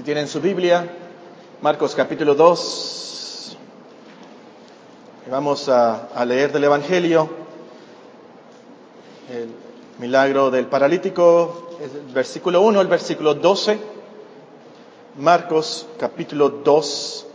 Si 0.00 0.04
tienen 0.04 0.28
su 0.28 0.40
Biblia, 0.40 0.88
Marcos 1.60 1.94
capítulo 1.94 2.34
2, 2.34 3.54
vamos 5.30 5.68
a, 5.68 6.06
a 6.14 6.24
leer 6.24 6.52
del 6.52 6.64
Evangelio 6.64 7.28
el 9.30 9.50
milagro 9.98 10.50
del 10.50 10.68
paralítico, 10.68 11.76
el 11.82 12.14
versículo 12.14 12.62
1 12.62 12.80
al 12.80 12.86
versículo 12.86 13.34
12. 13.34 13.78
Marcos 15.18 15.86
capítulo 15.98 16.48
2, 16.48 17.26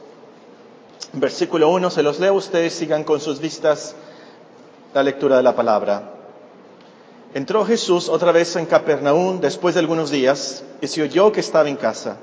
versículo 1.13 1.69
1, 1.69 1.91
se 1.91 2.01
los 2.01 2.19
leo, 2.19 2.33
ustedes 2.33 2.73
sigan 2.73 3.03
con 3.03 3.19
sus 3.19 3.39
vistas 3.39 3.95
la 4.91 5.03
lectura 5.03 5.37
de 5.37 5.43
la 5.43 5.55
palabra. 5.55 6.14
Entró 7.35 7.65
Jesús 7.65 8.07
otra 8.07 8.31
vez 8.31 8.55
en 8.55 8.65
Capernaum 8.65 9.41
después 9.41 9.75
de 9.75 9.81
algunos 9.81 10.09
días 10.09 10.63
y 10.79 10.87
se 10.87 11.01
oyó 11.01 11.33
que 11.33 11.41
estaba 11.41 11.67
en 11.67 11.75
casa. 11.75 12.15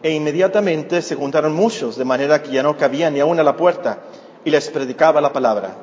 E 0.00 0.12
inmediatamente 0.12 1.02
se 1.02 1.16
juntaron 1.16 1.52
muchos, 1.52 1.96
de 1.96 2.04
manera 2.04 2.40
que 2.40 2.52
ya 2.52 2.62
no 2.62 2.76
cabía 2.76 3.10
ni 3.10 3.18
aún 3.18 3.40
a 3.40 3.42
la 3.42 3.56
puerta, 3.56 3.98
y 4.44 4.50
les 4.50 4.70
predicaba 4.70 5.20
la 5.20 5.32
palabra. 5.32 5.74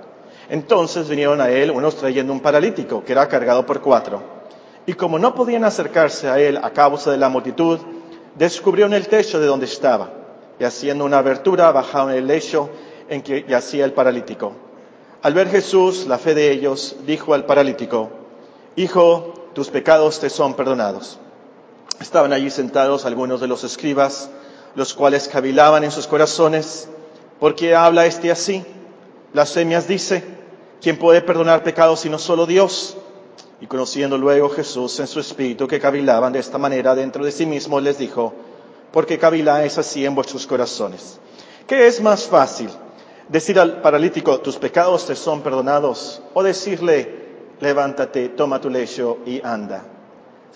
Entonces 0.49 1.09
vinieron 1.09 1.41
a 1.41 1.49
él 1.49 1.70
unos 1.70 1.98
trayendo 1.98 2.31
un 2.31 2.39
paralítico, 2.39 3.03
que 3.03 3.12
era 3.12 3.27
cargado 3.27 3.65
por 3.65 3.81
cuatro. 3.81 4.23
Y 4.85 4.93
como 4.93 5.20
no 5.20 5.35
podían 5.35 5.65
acercarse 5.65 6.29
a 6.29 6.40
él 6.40 6.55
a 6.55 6.70
causa 6.70 7.12
de 7.12 7.17
la 7.17 7.27
multitud, 7.27 7.77
descubrieron 8.38 8.93
el 8.93 9.09
techo 9.09 9.41
de 9.41 9.48
donde 9.48 9.65
estaba, 9.65 10.12
y 10.57 10.63
haciendo 10.63 11.03
una 11.03 11.17
abertura 11.17 11.73
bajaron 11.73 12.13
el 12.13 12.26
lecho 12.26 12.70
en 13.09 13.21
que 13.21 13.43
yacía 13.45 13.84
el 13.84 13.91
paralítico. 13.91 14.53
Al 15.23 15.34
ver 15.34 15.49
Jesús 15.49 16.07
la 16.07 16.17
fe 16.17 16.34
de 16.34 16.49
ellos, 16.51 16.95
dijo 17.05 17.34
al 17.34 17.45
paralítico, 17.45 18.20
Hijo, 18.75 19.34
tus 19.53 19.70
pecados 19.70 20.20
te 20.20 20.30
son 20.30 20.53
perdonados. 20.53 21.20
Estaban 21.99 22.31
allí 22.31 22.49
sentados 22.49 23.05
algunos 23.05 23.41
de 23.41 23.48
los 23.48 23.63
escribas, 23.63 24.29
los 24.75 24.93
cuales 24.93 25.27
cavilaban 25.27 25.84
en 25.84 25.91
sus 25.91 26.07
corazones, 26.07 26.87
¿por 27.40 27.54
qué 27.55 27.76
habla 27.76 28.05
este 28.05 28.31
así? 28.31 28.63
Blasfemias 29.34 29.87
dice, 29.87 30.23
¿quién 30.81 30.98
puede 30.98 31.21
perdonar 31.21 31.63
pecados 31.63 31.99
sino 31.99 32.18
solo 32.18 32.46
Dios? 32.46 32.96
Y 33.59 33.68
conociendo 33.68 34.18
luego 34.18 34.49
Jesús 34.49 34.99
en 35.01 35.07
su 35.07 35.20
espíritu 35.20 35.68
que 35.68 35.79
cavilaban 35.79 36.31
de 36.34 36.40
esta 36.40 36.57
manera 36.57 36.96
dentro 36.96 37.26
de 37.26 37.31
sí 37.31 37.46
mismo, 37.46 37.79
les 37.79 37.98
dijo, 37.98 38.34
¿por 38.91 39.05
qué 39.05 39.20
caviláis 39.20 39.77
así 39.77 40.05
en 40.05 40.15
vuestros 40.15 40.48
corazones? 40.48 41.20
¿Qué 41.68 41.87
es 41.87 42.01
más 42.01 42.24
fácil? 42.24 42.70
¿Decir 43.27 43.59
al 43.59 43.81
paralítico, 43.81 44.40
tus 44.40 44.55
pecados 44.55 45.05
te 45.05 45.15
son 45.15 45.41
perdonados? 45.41 46.21
¿O 46.34 46.41
decirle, 46.41 47.21
levántate, 47.62 48.29
toma 48.29 48.59
tu 48.59 48.70
lecho 48.70 49.20
y 49.26 49.41
anda. 49.43 49.84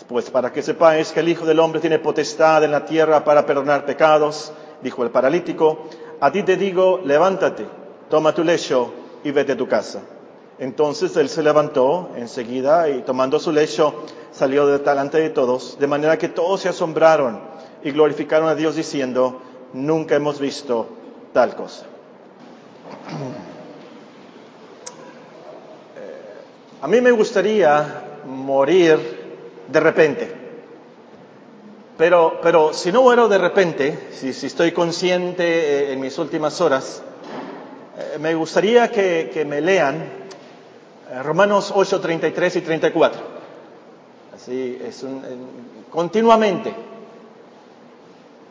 Pues 0.08 0.30
para 0.30 0.52
que 0.52 0.62
sepáis 0.62 1.12
que 1.14 1.22
el 1.22 1.30
Hijo 1.30 1.46
del 1.46 1.60
Hombre 1.60 1.80
tiene 1.80 2.00
potestad 2.00 2.64
en 2.64 2.72
la 2.72 2.84
tierra 2.84 3.24
para 3.24 3.46
perdonar 3.46 3.86
pecados, 3.86 4.52
dijo 4.82 5.04
el 5.04 5.12
paralítico, 5.12 5.86
a 6.20 6.32
ti 6.32 6.44
te 6.44 6.58
digo, 6.58 7.00
levántate, 7.04 7.66
toma 8.10 8.34
tu 8.34 8.44
lecho 8.44 8.92
y 9.24 9.32
vete 9.32 9.54
a 9.54 9.58
tu 9.58 9.68
casa. 9.68 10.02
Entonces 10.60 11.16
él 11.18 11.30
se 11.30 11.44
levantó 11.44 12.10
enseguida 12.16 12.90
y 12.90 13.02
tomando 13.02 13.40
su 13.40 13.52
lecho 13.52 14.04
salió 14.32 14.66
delante 14.68 15.18
de 15.20 15.30
todos, 15.30 15.78
de 15.80 15.88
manera 15.88 16.18
que 16.18 16.30
todos 16.30 16.62
se 16.62 16.70
asombraron 16.70 17.40
y 17.84 17.92
glorificaron 17.92 18.50
a 18.50 18.56
Dios 18.56 18.76
diciendo, 18.76 19.42
nunca 19.74 20.16
hemos 20.16 20.40
visto 20.40 20.88
tal 21.34 21.56
cosa. 21.56 21.86
A 26.86 26.88
mí 26.88 27.02
me 27.02 27.10
gustaría 27.10 28.20
morir 28.28 29.00
de 29.68 29.80
repente. 29.80 30.32
Pero, 31.98 32.40
pero 32.44 32.74
si 32.74 32.92
no 32.92 33.02
muero 33.02 33.28
de 33.28 33.40
repente, 33.40 34.10
si, 34.12 34.34
si 34.34 34.46
estoy 34.46 34.72
consciente 34.72 35.46
eh, 35.46 35.94
en 35.94 36.00
mis 36.00 36.16
últimas 36.20 36.62
horas, 36.62 37.02
eh, 37.98 38.20
me 38.20 38.36
gustaría 38.36 38.92
que, 38.92 39.32
que 39.34 39.46
me 39.46 39.62
lean 39.62 39.96
eh, 39.96 41.24
Romanos 41.24 41.74
8, 41.76 42.00
33 42.00 42.58
y 42.58 42.62
34. 42.62 43.22
Así 44.36 44.80
es 44.86 45.02
un, 45.02 45.26
en, 45.26 45.48
continuamente. 45.90 46.72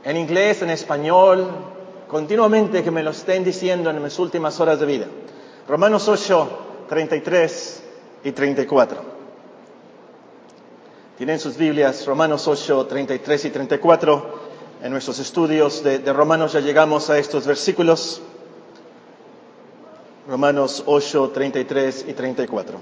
En 0.03 0.17
inglés, 0.17 0.61
en 0.63 0.71
español, 0.71 1.51
continuamente 2.09 2.83
que 2.83 2.91
me 2.91 3.05
lo 3.05 3.11
estén 3.11 3.45
diciendo 3.45 3.91
en 3.91 4.03
mis 4.03 4.19
últimas 4.19 4.59
horas 4.59 4.81
de 4.81 4.87
vida. 4.87 5.07
Romanos 5.69 6.09
8, 6.09 6.49
33 6.89 7.85
y 8.25 8.33
34. 8.33 8.99
Tienen 11.19 11.39
sus 11.39 11.57
Biblias, 11.57 12.05
Romanos 12.07 12.49
8, 12.49 12.87
33 12.87 13.45
y 13.45 13.51
34. 13.51 14.45
En 14.83 14.91
nuestros 14.91 15.19
estudios 15.21 15.85
de, 15.85 15.99
de 16.01 16.13
Romanos 16.13 16.55
ya 16.55 16.61
llegamos 16.61 17.11
a 17.11 17.19
estos 17.19 17.47
versículos. 17.47 18.21
Romanos 20.27 20.83
8, 20.87 21.31
33 21.33 22.07
y 22.09 22.15
34. 22.15 22.79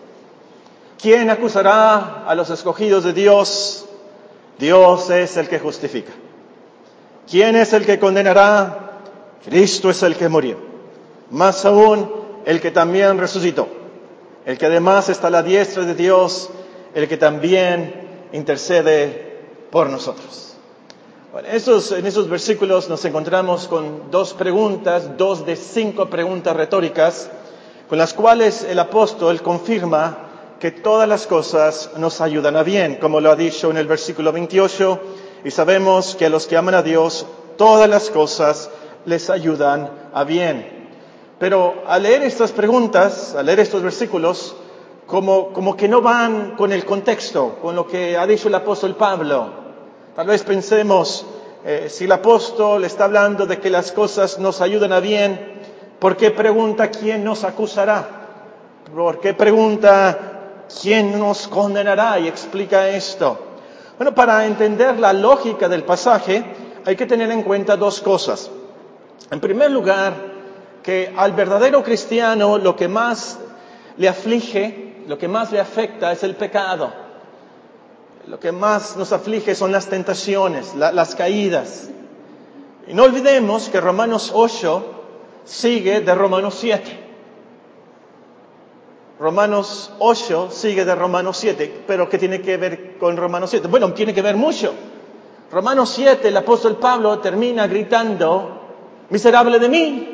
¿Quién 1.00 1.28
acusará 1.28 2.24
a 2.26 2.34
los 2.34 2.48
escogidos 2.50 3.04
de 3.04 3.12
Dios? 3.12 3.86
Dios 4.58 5.10
es 5.10 5.36
el 5.36 5.48
que 5.48 5.58
justifica. 5.58 6.12
¿Quién 7.28 7.56
es 7.56 7.72
el 7.72 7.84
que 7.84 7.98
condenará? 7.98 9.00
Cristo 9.44 9.90
es 9.90 10.02
el 10.04 10.16
que 10.16 10.28
murió. 10.28 10.56
Más 11.30 11.64
aún, 11.64 12.10
el 12.44 12.60
que 12.60 12.70
también 12.70 13.18
resucitó 13.18 13.81
el 14.46 14.58
que 14.58 14.66
además 14.66 15.08
está 15.08 15.28
a 15.28 15.30
la 15.30 15.42
diestra 15.42 15.84
de 15.84 15.94
Dios, 15.94 16.50
el 16.94 17.08
que 17.08 17.16
también 17.16 18.28
intercede 18.32 19.40
por 19.70 19.88
nosotros. 19.88 20.54
Esos, 21.50 21.92
en 21.92 22.04
esos 22.04 22.28
versículos 22.28 22.90
nos 22.90 23.04
encontramos 23.06 23.66
con 23.66 24.10
dos 24.10 24.34
preguntas, 24.34 25.16
dos 25.16 25.46
de 25.46 25.56
cinco 25.56 26.10
preguntas 26.10 26.54
retóricas, 26.54 27.30
con 27.88 27.96
las 27.96 28.12
cuales 28.12 28.64
el 28.64 28.78
apóstol 28.78 29.40
confirma 29.40 30.28
que 30.60 30.70
todas 30.70 31.08
las 31.08 31.26
cosas 31.26 31.90
nos 31.96 32.20
ayudan 32.20 32.56
a 32.56 32.62
bien, 32.62 32.96
como 32.96 33.20
lo 33.20 33.30
ha 33.30 33.36
dicho 33.36 33.70
en 33.70 33.78
el 33.78 33.86
versículo 33.86 34.30
28, 34.30 35.00
y 35.44 35.50
sabemos 35.50 36.14
que 36.14 36.26
a 36.26 36.28
los 36.28 36.46
que 36.46 36.56
aman 36.56 36.74
a 36.74 36.82
Dios, 36.82 37.26
todas 37.56 37.88
las 37.88 38.10
cosas 38.10 38.70
les 39.06 39.30
ayudan 39.30 40.10
a 40.12 40.24
bien. 40.24 40.81
Pero 41.42 41.82
al 41.88 42.04
leer 42.04 42.22
estas 42.22 42.52
preguntas, 42.52 43.34
al 43.34 43.46
leer 43.46 43.58
estos 43.58 43.82
versículos, 43.82 44.54
como, 45.08 45.52
como 45.52 45.76
que 45.76 45.88
no 45.88 46.00
van 46.00 46.54
con 46.54 46.70
el 46.70 46.84
contexto, 46.84 47.58
con 47.60 47.74
lo 47.74 47.84
que 47.84 48.16
ha 48.16 48.24
dicho 48.28 48.46
el 48.46 48.54
apóstol 48.54 48.94
Pablo. 48.94 49.50
Tal 50.14 50.28
vez 50.28 50.44
pensemos, 50.44 51.26
eh, 51.64 51.88
si 51.90 52.04
el 52.04 52.12
apóstol 52.12 52.84
está 52.84 53.06
hablando 53.06 53.44
de 53.44 53.58
que 53.58 53.70
las 53.70 53.90
cosas 53.90 54.38
nos 54.38 54.60
ayudan 54.60 54.92
a 54.92 55.00
bien, 55.00 55.60
¿por 55.98 56.16
qué 56.16 56.30
pregunta 56.30 56.92
quién 56.92 57.24
nos 57.24 57.42
acusará? 57.42 58.06
¿Por 58.94 59.18
qué 59.18 59.34
pregunta 59.34 60.68
quién 60.80 61.18
nos 61.18 61.48
condenará? 61.48 62.20
Y 62.20 62.28
explica 62.28 62.88
esto. 62.88 63.36
Bueno, 63.98 64.14
para 64.14 64.46
entender 64.46 65.00
la 65.00 65.12
lógica 65.12 65.68
del 65.68 65.82
pasaje 65.82 66.44
hay 66.86 66.94
que 66.94 67.06
tener 67.06 67.32
en 67.32 67.42
cuenta 67.42 67.76
dos 67.76 68.00
cosas. 68.00 68.48
En 69.28 69.40
primer 69.40 69.72
lugar, 69.72 70.31
que 70.82 71.12
al 71.16 71.32
verdadero 71.32 71.82
cristiano 71.82 72.58
lo 72.58 72.76
que 72.76 72.88
más 72.88 73.38
le 73.96 74.08
aflige, 74.08 75.02
lo 75.06 75.18
que 75.18 75.28
más 75.28 75.52
le 75.52 75.60
afecta 75.60 76.12
es 76.12 76.22
el 76.22 76.34
pecado. 76.34 76.92
Lo 78.26 78.38
que 78.38 78.52
más 78.52 78.96
nos 78.96 79.12
aflige 79.12 79.54
son 79.54 79.72
las 79.72 79.86
tentaciones, 79.88 80.74
la, 80.74 80.92
las 80.92 81.14
caídas. 81.14 81.88
Y 82.86 82.94
no 82.94 83.04
olvidemos 83.04 83.68
que 83.68 83.80
Romanos 83.80 84.30
8 84.34 84.84
sigue 85.44 86.00
de 86.00 86.14
Romanos 86.14 86.56
7. 86.58 87.00
Romanos 89.18 89.92
8 89.98 90.48
sigue 90.50 90.84
de 90.84 90.94
Romanos 90.94 91.36
7, 91.36 91.84
pero 91.86 92.08
¿qué 92.08 92.18
tiene 92.18 92.40
que 92.42 92.56
ver 92.56 92.98
con 92.98 93.16
Romanos 93.16 93.50
7? 93.50 93.68
Bueno, 93.68 93.92
tiene 93.92 94.12
que 94.12 94.22
ver 94.22 94.36
mucho. 94.36 94.72
Romanos 95.50 95.92
7, 95.94 96.26
el 96.26 96.36
apóstol 96.36 96.76
Pablo 96.76 97.18
termina 97.18 97.66
gritando, 97.66 98.62
miserable 99.10 99.58
de 99.58 99.68
mí, 99.68 100.11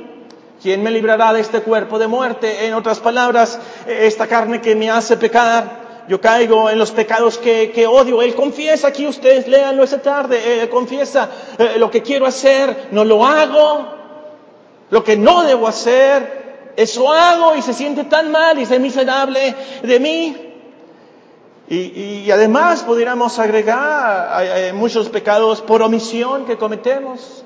¿Quién 0.61 0.83
me 0.83 0.91
librará 0.91 1.33
de 1.33 1.41
este 1.41 1.61
cuerpo 1.61 2.01
de 2.01 2.09
muerte? 2.09 2.67
En 2.67 2.75
otras 2.75 2.99
palabras, 2.99 3.61
esta 3.87 4.27
carne 4.27 4.61
que 4.61 4.75
me 4.75 4.91
hace 4.91 5.17
pecar, 5.17 6.05
yo 6.09 6.21
caigo 6.21 6.69
en 6.69 6.79
los 6.79 6.91
pecados 6.91 7.39
que, 7.39 7.87
odio. 7.87 8.23
Él 8.23 8.35
confiesa 8.35 8.89
aquí, 8.89 9.07
ustedes 9.07 9.47
léanlo 9.47 9.85
esta 9.85 10.03
tarde, 10.03 10.69
confiesa 10.69 11.31
eh, 11.59 11.75
lo 11.79 11.91
que 11.91 12.03
quiero 12.03 12.27
hacer, 12.27 12.89
no 12.91 13.05
lo 13.05 13.25
hago. 13.25 13.99
Lo 14.91 15.05
que 15.05 15.17
no 15.17 15.45
debo 15.45 15.69
hacer, 15.69 16.73
eso 16.77 17.13
hago 17.13 17.55
y 17.55 17.63
se 17.63 17.75
siente 17.75 18.05
tan 18.05 18.33
mal 18.33 18.59
y 18.59 18.63
es 18.63 18.81
miserable 18.81 19.55
de 19.83 20.01
mí. 20.01 20.45
Y, 21.69 22.31
además 22.31 22.83
pudiéramos 22.83 23.39
agregar 23.39 24.73
muchos 24.73 25.11
pecados 25.11 25.61
por 25.61 25.83
omisión 25.83 26.47
que 26.47 26.57
cometemos. 26.57 27.45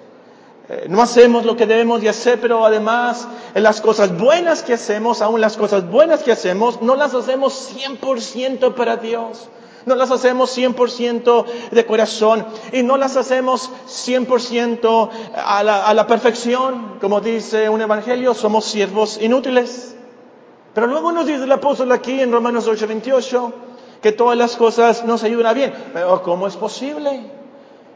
Eh, 0.73 0.87
no 0.89 1.03
hacemos 1.03 1.45
lo 1.45 1.55
que 1.55 1.67
debemos 1.67 2.01
de 2.01 2.09
hacer, 2.09 2.41
pero 2.41 2.65
además 2.65 3.29
en 3.55 3.63
las 3.63 3.83
cosas 3.83 4.17
buenas 4.17 4.63
que 4.63 4.73
hacemos, 4.73 5.21
aún 5.21 5.39
las 5.39 5.59
cosas 5.59 5.87
buenas 5.91 6.23
que 6.23 6.33
hacemos, 6.33 6.81
no 6.81 6.97
las 6.97 7.13
hacemos 7.13 7.71
100% 7.77 8.73
para 8.75 8.97
Dios. 8.97 9.51
No 9.85 9.97
las 9.97 10.11
hacemos 10.11 10.57
100% 10.57 11.45
de 11.73 11.87
corazón 11.87 12.47
y 12.73 12.85
no 12.85 12.97
las 12.97 13.17
hacemos 13.17 13.69
100% 13.87 15.11
a 15.35 15.63
la, 15.63 15.85
a 15.87 15.93
la 15.93 16.07
perfección. 16.07 16.99
Como 17.01 17.21
dice 17.21 17.69
un 17.69 17.83
evangelio, 17.83 18.33
somos 18.33 18.65
siervos 18.65 19.21
inútiles. 19.21 19.95
Pero 20.73 20.87
luego 20.87 21.13
nos 21.13 21.27
dice 21.27 21.45
el 21.45 21.53
apóstol 21.53 21.93
aquí 21.93 22.19
en 22.21 22.33
Romanos 22.33 22.67
8:28 22.67 23.53
que 24.01 24.13
todas 24.13 24.39
las 24.39 24.57
cosas 24.57 25.05
nos 25.05 25.23
ayudan 25.25 25.55
bien. 25.55 25.75
Pero 25.93 26.23
¿cómo 26.23 26.47
es 26.47 26.57
posible? 26.57 27.42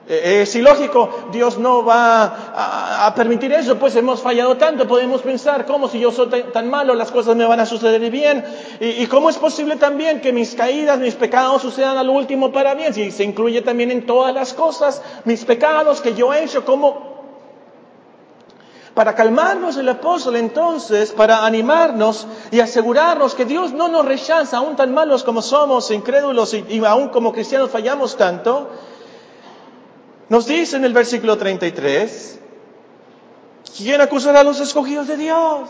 Eh, 0.09 0.43
es 0.43 0.55
ilógico, 0.55 1.11
Dios 1.33 1.59
no 1.59 1.85
va 1.85 3.07
a, 3.07 3.13
permitir 3.17 3.53
eso, 3.53 3.77
pues 3.77 3.97
hemos 3.97 4.23
fallado 4.23 4.57
tanto, 4.57 4.87
podemos 4.87 5.21
pensar, 5.23 5.67
¿cómo 5.67 5.89
si 5.89 5.99
yo 5.99 6.13
soy 6.13 6.29
tan, 6.53 6.71
malo 6.71 6.95
las 6.95 7.11
cosas 7.11 7.35
me 7.35 7.45
van 7.45 7.59
a 7.59 7.67
suceder 7.67 8.09
bien? 8.09 8.45
Y, 8.79 9.03
y, 9.03 9.07
cómo 9.09 9.31
es 9.31 9.37
posible 9.37 9.75
también 9.75 10.21
que 10.21 10.33
mis 10.33 10.55
caídas, 10.55 11.01
mis 11.01 11.17
pecados 11.17 11.63
sucedan 11.63 11.99
a 11.99 12.05
lo 12.05 12.13
último 12.13 12.53
para 12.53 12.75
bien? 12.75 12.95
Si 12.95 13.11
se 13.11 13.25
incluye 13.25 13.63
también 13.63 13.91
en 13.91 14.07
todas 14.07 14.33
las 14.33 14.55
cosas, 14.55 15.03
mis 15.25 15.45
pecados 15.45 16.01
que 16.01 16.15
yo 16.15 16.33
he 16.33 16.45
hecho, 16.45 16.65
¿cómo? 16.65 17.17
Para 18.95 19.17
calmarnos 19.17 19.77
el 19.77 19.89
apóstol 19.89 20.37
entonces, 20.37 21.11
para 21.11 21.45
animarnos 21.45 22.29
y 22.53 22.61
asegurarnos 22.61 23.35
que 23.35 23.45
Dios 23.45 23.73
no 23.73 23.89
nos 23.89 24.05
rechaza, 24.05 24.59
aún 24.59 24.77
tan 24.77 24.95
malos 24.95 25.25
como 25.25 25.43
somos, 25.43 25.91
incrédulos 25.91 26.55
y, 26.55 26.65
y 26.69 26.85
aún 26.85 27.09
como 27.09 27.33
cristianos 27.33 27.71
fallamos 27.71 28.17
tanto, 28.17 28.71
nos 30.29 30.47
dice 30.47 30.77
en 30.77 30.85
el 30.85 30.93
versículo 30.93 31.37
33, 31.37 32.39
¿quién 33.77 34.01
acusará 34.01 34.41
a 34.41 34.45
los 34.45 34.61
escogidos 34.61 35.07
de 35.09 35.17
Dios? 35.17 35.69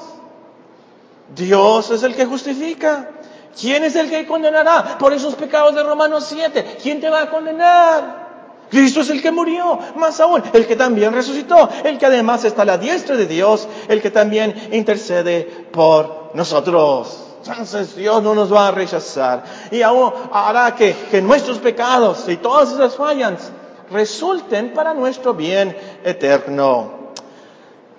Dios 1.35 1.91
es 1.91 2.03
el 2.03 2.15
que 2.15 2.25
justifica. 2.25 3.11
¿Quién 3.59 3.85
es 3.85 3.97
el 3.97 4.11
que 4.11 4.27
condenará 4.27 4.99
por 4.99 5.13
esos 5.15 5.35
pecados 5.35 5.75
de 5.75 5.83
Romanos 5.83 6.27
7? 6.29 6.77
¿Quién 6.83 7.01
te 7.01 7.09
va 7.09 7.23
a 7.23 7.31
condenar? 7.31 8.27
Cristo 8.71 9.01
es 9.01 9.11
el 9.11 9.23
que 9.23 9.31
murió, 9.31 9.79
más 9.95 10.19
aún, 10.21 10.43
el 10.53 10.67
que 10.67 10.75
también 10.75 11.13
resucitó, 11.13 11.69
el 11.85 11.99
que 11.99 12.07
además 12.07 12.45
está 12.45 12.63
a 12.63 12.65
la 12.65 12.79
diestra 12.79 13.17
de 13.17 13.27
Dios, 13.27 13.69
el 13.89 14.03
que 14.03 14.11
también 14.11 14.71
intercede 14.73 15.45
por 15.71 16.33
nosotros. 16.35 17.23
Entonces 17.47 17.95
Dios 17.95 18.23
no 18.25 18.35
nos 18.35 18.53
va 18.53 18.69
a 18.69 18.71
rechazar 18.73 19.45
y 19.71 19.81
aún 19.83 20.13
hará 20.33 20.75
que, 20.75 20.97
que 21.11 21.23
nuestros 21.23 21.59
pecados 21.59 22.25
y 22.29 22.39
todas 22.39 22.73
esas 22.73 22.97
fallas 22.97 23.53
resulten 23.91 24.73
para 24.73 24.95
nuestro 24.95 25.35
bien 25.35 25.77
eterno. 26.05 27.13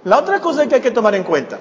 La 0.04 0.20
otra 0.20 0.40
cosa 0.40 0.68
que 0.68 0.76
hay 0.76 0.82
que 0.82 0.92
tomar 0.92 1.16
en 1.16 1.24
cuenta, 1.24 1.60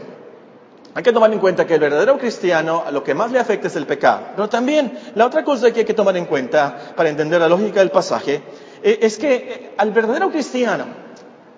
hay 0.95 1.03
que 1.03 1.13
tomar 1.13 1.33
en 1.33 1.39
cuenta 1.39 1.67
que 1.67 1.75
el 1.75 1.81
verdadero 1.81 2.17
cristiano 2.19 2.83
a 2.87 2.91
lo 2.91 3.03
que 3.03 3.15
más 3.15 3.31
le 3.31 3.39
afecta 3.39 3.67
es 3.67 3.77
el 3.77 3.87
pecado. 3.87 4.29
Pero 4.35 4.49
también 4.49 4.99
la 5.15 5.27
otra 5.27 5.45
cosa 5.45 5.71
que 5.71 5.81
hay 5.81 5.87
que 5.87 5.95
tomar 5.95 6.17
en 6.17 6.27
cuenta 6.27 6.95
para 6.97 7.09
entender 7.09 7.41
la 7.41 7.49
lógica 7.49 7.81
del 7.81 7.91
pasaje 7.91 8.43
eh, 8.83 8.99
es 9.03 9.19
que 9.19 9.35
eh, 9.35 9.75
al 9.77 9.91
verdadero 9.91 10.31
cristiano, 10.31 10.87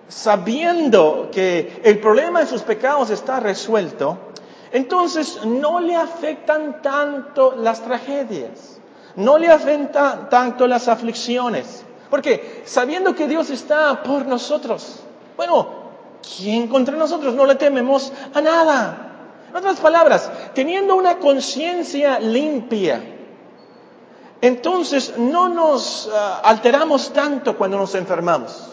sabiendo 0.08 1.28
que 1.30 1.80
el 1.84 1.98
problema 1.98 2.40
de 2.40 2.46
sus 2.46 2.62
pecados 2.62 3.10
está 3.10 3.38
resuelto, 3.38 4.18
entonces 4.72 5.44
no 5.44 5.80
le 5.80 5.94
afectan 5.94 6.82
tanto 6.82 7.54
las 7.56 7.82
tragedias, 7.82 8.80
no 9.16 9.38
le 9.38 9.48
afectan 9.48 10.28
tanto 10.28 10.66
las 10.66 10.88
aflicciones. 10.88 11.84
Porque 12.10 12.62
sabiendo 12.64 13.14
que 13.14 13.28
Dios 13.28 13.50
está 13.50 14.02
por 14.02 14.26
nosotros, 14.26 15.00
bueno, 15.36 15.68
¿quién 16.36 16.68
contra 16.68 16.96
nosotros? 16.96 17.34
No 17.34 17.44
le 17.46 17.54
tememos 17.54 18.12
a 18.34 18.40
nada. 18.40 19.04
En 19.50 19.56
otras 19.56 19.78
palabras, 19.80 20.30
teniendo 20.54 20.94
una 20.94 21.18
conciencia 21.18 22.20
limpia, 22.20 23.02
entonces 24.40 25.14
no 25.16 25.48
nos 25.48 26.08
ah, 26.12 26.40
alteramos 26.44 27.12
tanto 27.12 27.56
cuando 27.56 27.78
nos 27.78 27.94
enfermamos. 27.94 28.68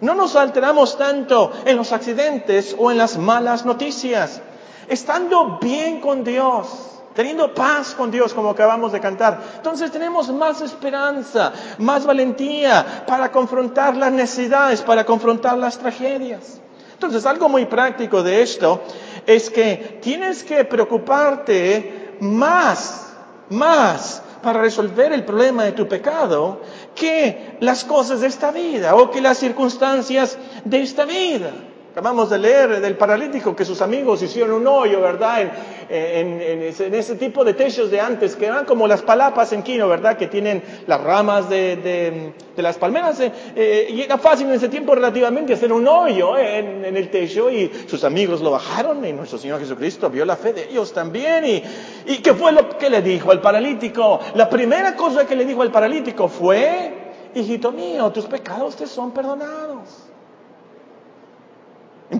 No 0.00 0.14
nos 0.14 0.34
alteramos 0.34 0.98
tanto 0.98 1.52
en 1.64 1.76
los 1.76 1.92
accidentes 1.92 2.74
o 2.76 2.90
en 2.90 2.98
las 2.98 3.16
malas 3.16 3.64
noticias. 3.64 4.40
Estando 4.88 5.58
bien 5.60 6.00
con 6.00 6.24
Dios, 6.24 6.68
teniendo 7.14 7.52
paz 7.54 7.94
con 7.94 8.10
Dios 8.10 8.34
como 8.34 8.50
acabamos 8.50 8.92
de 8.92 9.00
cantar. 9.00 9.40
Entonces 9.56 9.90
tenemos 9.90 10.30
más 10.30 10.60
esperanza, 10.60 11.52
más 11.78 12.06
valentía 12.06 13.04
para 13.06 13.30
confrontar 13.30 13.96
las 13.96 14.12
necesidades, 14.12 14.82
para 14.82 15.04
confrontar 15.04 15.58
las 15.58 15.78
tragedias. 15.78 16.60
Entonces 16.94 17.26
algo 17.26 17.48
muy 17.48 17.66
práctico 17.66 18.22
de 18.22 18.42
esto 18.42 18.82
es 19.26 19.50
que 19.50 19.98
tienes 20.02 20.44
que 20.44 20.64
preocuparte 20.64 22.16
más, 22.20 23.12
más 23.48 24.22
para 24.42 24.60
resolver 24.60 25.12
el 25.12 25.24
problema 25.24 25.64
de 25.64 25.72
tu 25.72 25.88
pecado 25.88 26.60
que 26.94 27.56
las 27.60 27.84
cosas 27.84 28.20
de 28.20 28.26
esta 28.26 28.50
vida 28.50 28.94
o 28.94 29.10
que 29.10 29.20
las 29.20 29.38
circunstancias 29.38 30.36
de 30.64 30.82
esta 30.82 31.04
vida. 31.04 31.50
Acabamos 31.92 32.30
de 32.30 32.38
leer 32.38 32.80
del 32.80 32.96
paralítico 32.96 33.54
que 33.54 33.66
sus 33.66 33.82
amigos 33.82 34.22
hicieron 34.22 34.52
un 34.52 34.66
hoyo, 34.66 35.02
¿verdad? 35.02 35.42
En, 35.90 36.94
ese, 36.94 37.16
tipo 37.16 37.44
de 37.44 37.52
techos 37.52 37.90
de 37.90 38.00
antes, 38.00 38.34
que 38.34 38.46
eran 38.46 38.64
como 38.64 38.88
las 38.88 39.02
palapas 39.02 39.52
en 39.52 39.62
Quino, 39.62 39.88
¿verdad? 39.88 40.16
Que 40.16 40.26
tienen 40.26 40.62
las 40.86 40.98
ramas 41.02 41.50
de, 41.50 42.32
las 42.56 42.78
palmeras. 42.78 43.20
Eh, 43.20 43.30
eh, 43.54 43.88
y 43.90 44.00
era 44.00 44.16
fácil 44.16 44.46
en 44.46 44.54
ese 44.54 44.70
tiempo 44.70 44.94
relativamente 44.94 45.52
hacer 45.52 45.70
un 45.70 45.86
hoyo 45.86 46.38
en, 46.38 46.82
el 46.96 47.10
techo 47.10 47.50
y 47.50 47.70
sus 47.86 48.04
amigos 48.04 48.40
lo 48.40 48.52
bajaron 48.52 49.04
y 49.04 49.12
nuestro 49.12 49.36
Señor 49.36 49.60
Jesucristo 49.60 50.08
vio 50.08 50.24
la 50.24 50.36
fe 50.36 50.54
de 50.54 50.70
ellos 50.70 50.94
también. 50.94 51.44
Y, 51.44 51.62
y 52.06 52.22
¿qué 52.22 52.32
fue 52.32 52.52
lo 52.52 52.70
que 52.78 52.88
le 52.88 53.02
dijo 53.02 53.30
al 53.30 53.42
paralítico? 53.42 54.18
La 54.34 54.48
primera 54.48 54.96
cosa 54.96 55.26
que 55.26 55.36
le 55.36 55.44
dijo 55.44 55.60
al 55.60 55.70
paralítico 55.70 56.26
fue, 56.26 56.90
hijito 57.34 57.70
mío, 57.70 58.10
tus 58.12 58.24
pecados 58.24 58.76
te 58.76 58.86
son 58.86 59.10
perdonados. 59.10 60.11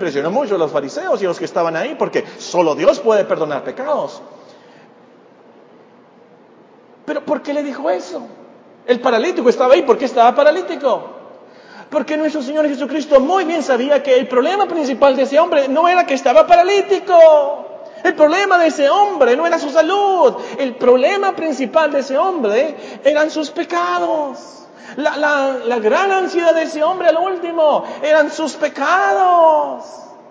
Impresionó 0.03 0.33
mucho 0.33 0.57
a 0.57 0.59
los 0.59 0.73
fariseos 0.73 1.23
y 1.23 1.27
a 1.27 1.29
los 1.29 1.39
que 1.39 1.45
estaban 1.45 1.77
ahí 1.77 1.95
porque 1.97 2.25
solo 2.37 2.75
Dios 2.75 2.99
puede 2.99 3.25
perdonar 3.25 3.63
pecados. 3.63 4.21
Pero 7.07 7.25
¿por 7.25 7.41
qué 7.41 7.55
le 7.55 7.63
dijo 7.63 7.89
eso? 7.89 8.27
El 8.85 8.99
paralítico 8.99 9.49
estaba 9.49 9.75
ahí. 9.75 9.83
¿Por 9.83 9.97
qué 9.97 10.07
estaba 10.07 10.35
paralítico? 10.35 11.09
Porque 11.89 12.17
nuestro 12.17 12.43
Señor 12.43 12.67
Jesucristo 12.67 13.21
muy 13.21 13.45
bien 13.45 13.63
sabía 13.63 14.03
que 14.03 14.19
el 14.19 14.27
problema 14.27 14.67
principal 14.67 15.15
de 15.15 15.23
ese 15.23 15.39
hombre 15.39 15.69
no 15.69 15.87
era 15.87 16.05
que 16.05 16.15
estaba 16.15 16.49
paralítico. 16.49 17.15
El 18.03 18.17
problema 18.17 18.59
de 18.59 18.67
ese 18.67 18.91
hombre 18.91 19.37
no 19.37 19.47
era 19.47 19.61
su 19.61 19.71
salud. 19.71 20.35
El 20.59 20.75
problema 20.75 21.37
principal 21.37 21.93
de 21.93 22.01
ese 22.01 22.19
hombre 22.19 22.75
eran 23.05 23.31
sus 23.31 23.51
pecados. 23.53 24.62
La, 24.97 25.17
la, 25.17 25.59
la 25.65 25.79
gran 25.79 26.11
ansiedad 26.11 26.55
de 26.55 26.63
ese 26.63 26.83
hombre 26.83 27.09
al 27.09 27.17
último 27.17 27.85
eran 28.03 28.31
sus 28.31 28.55
pecados. 28.55 29.85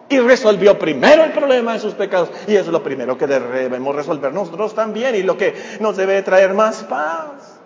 Y 0.10 0.20
resolvió 0.20 0.78
primero 0.78 1.24
el 1.24 1.32
problema 1.32 1.74
de 1.74 1.80
sus 1.80 1.94
pecados. 1.94 2.30
Y 2.46 2.56
eso 2.56 2.66
es 2.66 2.74
lo 2.74 2.84
primero 2.84 3.18
que 3.18 3.28
debemos 3.28 3.96
resolver 3.96 4.34
nosotros 4.34 4.76
también 4.76 5.16
y 5.16 5.24
lo 5.24 5.38
que 5.38 5.56
nos 5.80 5.96
debe 5.96 6.22
traer 6.22 6.54
más 6.54 6.84
paz. 6.84 7.60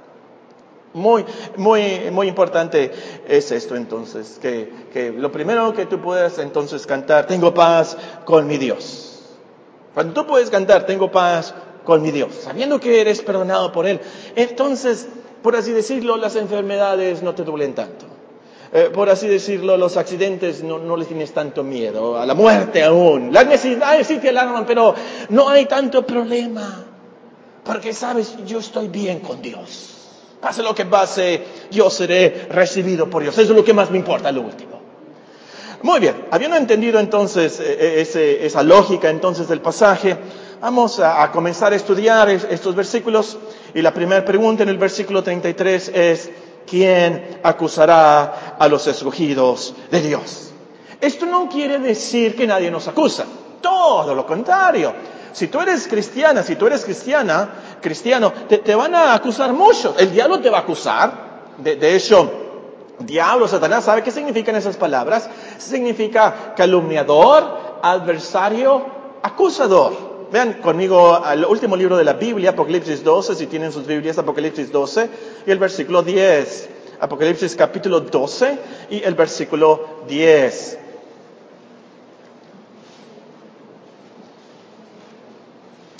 Muy, 0.93 1.25
muy, 1.57 2.09
muy 2.11 2.27
importante 2.27 2.91
es 3.27 3.51
esto 3.51 3.75
entonces, 3.75 4.39
que, 4.41 4.87
que 4.93 5.11
lo 5.11 5.29
primero 5.29 5.73
que 5.73 5.87
tú 5.87 5.99
puedes 5.99 6.37
entonces 6.37 6.87
cantar, 6.87 7.27
tengo 7.27 7.53
paz 7.53 7.97
con 8.23 8.47
mi 8.47 8.57
Dios. 8.57 9.35
Cuando 9.93 10.13
tú 10.13 10.25
puedes 10.25 10.49
cantar, 10.49 10.85
tengo 10.85 11.11
paz 11.11 11.53
con 11.83 12.01
mi 12.01 12.11
Dios, 12.11 12.33
sabiendo 12.43 12.79
que 12.79 13.01
eres 13.01 13.21
perdonado 13.21 13.73
por 13.73 13.85
Él, 13.85 13.99
entonces 14.37 15.09
por 15.45 15.55
así 15.55 15.73
decirlo, 15.73 16.17
las 16.17 16.35
enfermedades 16.37 17.21
no 17.21 17.35
te 17.35 17.43
duelen 17.43 17.75
tanto. 17.75 18.07
Eh, 18.73 18.89
por 18.91 19.11
así 19.11 19.27
decirlo, 19.27 19.77
los 19.77 19.95
accidentes 19.95 20.63
no, 20.63 20.79
no, 20.79 20.97
les 20.97 21.07
tienes 21.07 21.33
tanto 21.33 21.61
miedo, 21.61 22.17
a 22.17 22.25
la 22.25 22.33
muerte 22.33 22.83
aún. 22.83 23.31
Las 23.31 23.45
necesidades 23.45 24.07
sí 24.07 24.17
te 24.17 24.29
alarman, 24.29 24.65
pero 24.65 24.95
no 25.29 25.47
hay 25.47 25.67
tanto 25.67 26.03
problema. 26.03 26.85
Porque 27.63 27.93
sabes, 27.93 28.35
yo 28.47 28.57
estoy 28.57 28.87
bien 28.87 29.19
con 29.19 29.39
Dios. 29.39 29.91
Pase 30.41 30.63
lo 30.63 30.73
que 30.73 30.85
pase, 30.85 31.43
yo 31.69 31.91
seré 31.91 32.47
recibido 32.49 33.07
por 33.07 33.21
Dios. 33.21 33.37
Eso 33.37 33.51
es 33.51 33.55
lo 33.55 33.63
que 33.63 33.75
más 33.75 33.91
me 33.91 33.99
importa, 33.99 34.31
lo 34.31 34.41
último. 34.41 34.81
Muy 35.83 35.99
bien, 35.99 36.25
habiendo 36.31 36.57
entendido 36.57 36.99
entonces 36.99 37.59
eh, 37.59 38.01
eh, 38.01 38.39
esa 38.41 38.63
lógica 38.63 39.11
entonces 39.11 39.47
del 39.47 39.61
pasaje, 39.61 40.17
vamos 40.59 40.99
a, 40.99 41.21
a 41.21 41.31
comenzar 41.31 41.71
a 41.71 41.75
estudiar 41.75 42.29
estos 42.29 42.73
versículos 42.73 43.37
y 43.75 43.81
la 43.81 43.93
primera 43.93 44.23
pregunta 44.23 44.63
en 44.63 44.69
el 44.69 44.77
versículo 44.77 45.21
33 45.21 45.91
es, 45.93 46.29
¿quién 46.65 47.39
acusará 47.43 48.55
a 48.57 48.67
los 48.69 48.87
escogidos 48.87 49.75
de 49.91 50.01
Dios? 50.01 50.53
Esto 51.01 51.25
no 51.25 51.49
quiere 51.49 51.77
decir 51.79 52.37
que 52.37 52.47
nadie 52.47 52.71
nos 52.71 52.87
acusa, 52.87 53.25
todo 53.59 54.15
lo 54.15 54.25
contrario. 54.25 54.93
Si 55.33 55.49
tú 55.49 55.59
eres 55.59 55.89
cristiana, 55.89 56.41
si 56.41 56.55
tú 56.55 56.67
eres 56.67 56.85
cristiana, 56.85 57.49
cristiano, 57.81 58.31
te, 58.47 58.75
van 58.75 58.95
a 58.95 59.13
acusar 59.13 59.51
mucho. 59.51 59.93
El 59.99 60.09
diablo 60.13 60.39
te 60.39 60.49
va 60.49 60.59
a 60.59 60.61
acusar. 60.61 61.25
De, 61.57 61.75
de 61.75 61.97
hecho, 61.97 62.31
diablo, 62.99 63.45
Satanás, 63.45 63.83
¿sabe 63.83 64.03
qué 64.03 64.11
significan 64.11 64.55
esas 64.55 64.77
palabras? 64.77 65.29
Significa 65.57 66.53
calumniador, 66.55 67.79
adversario, 67.81 68.85
acusador. 69.21 70.14
Vean 70.35 70.55
conmigo 70.55 71.15
al 71.15 71.45
último 71.45 71.77
libro 71.77 71.95
de 71.95 72.03
la 72.03 72.11
Biblia, 72.11 72.49
Apocalipsis 72.49 73.05
12, 73.05 73.35
si 73.35 73.47
tienen 73.47 73.71
sus 73.71 73.87
Biblias, 73.87 74.17
Apocalipsis 74.17 74.69
12 74.69 75.09
y 75.47 75.49
el 75.49 75.57
versículo 75.57 76.03
10. 76.03 76.69
Apocalipsis 76.99 77.55
capítulo 77.55 78.01
12 78.01 78.59
y 78.89 79.01
el 79.01 79.15
versículo 79.15 80.03
10. 80.09 80.79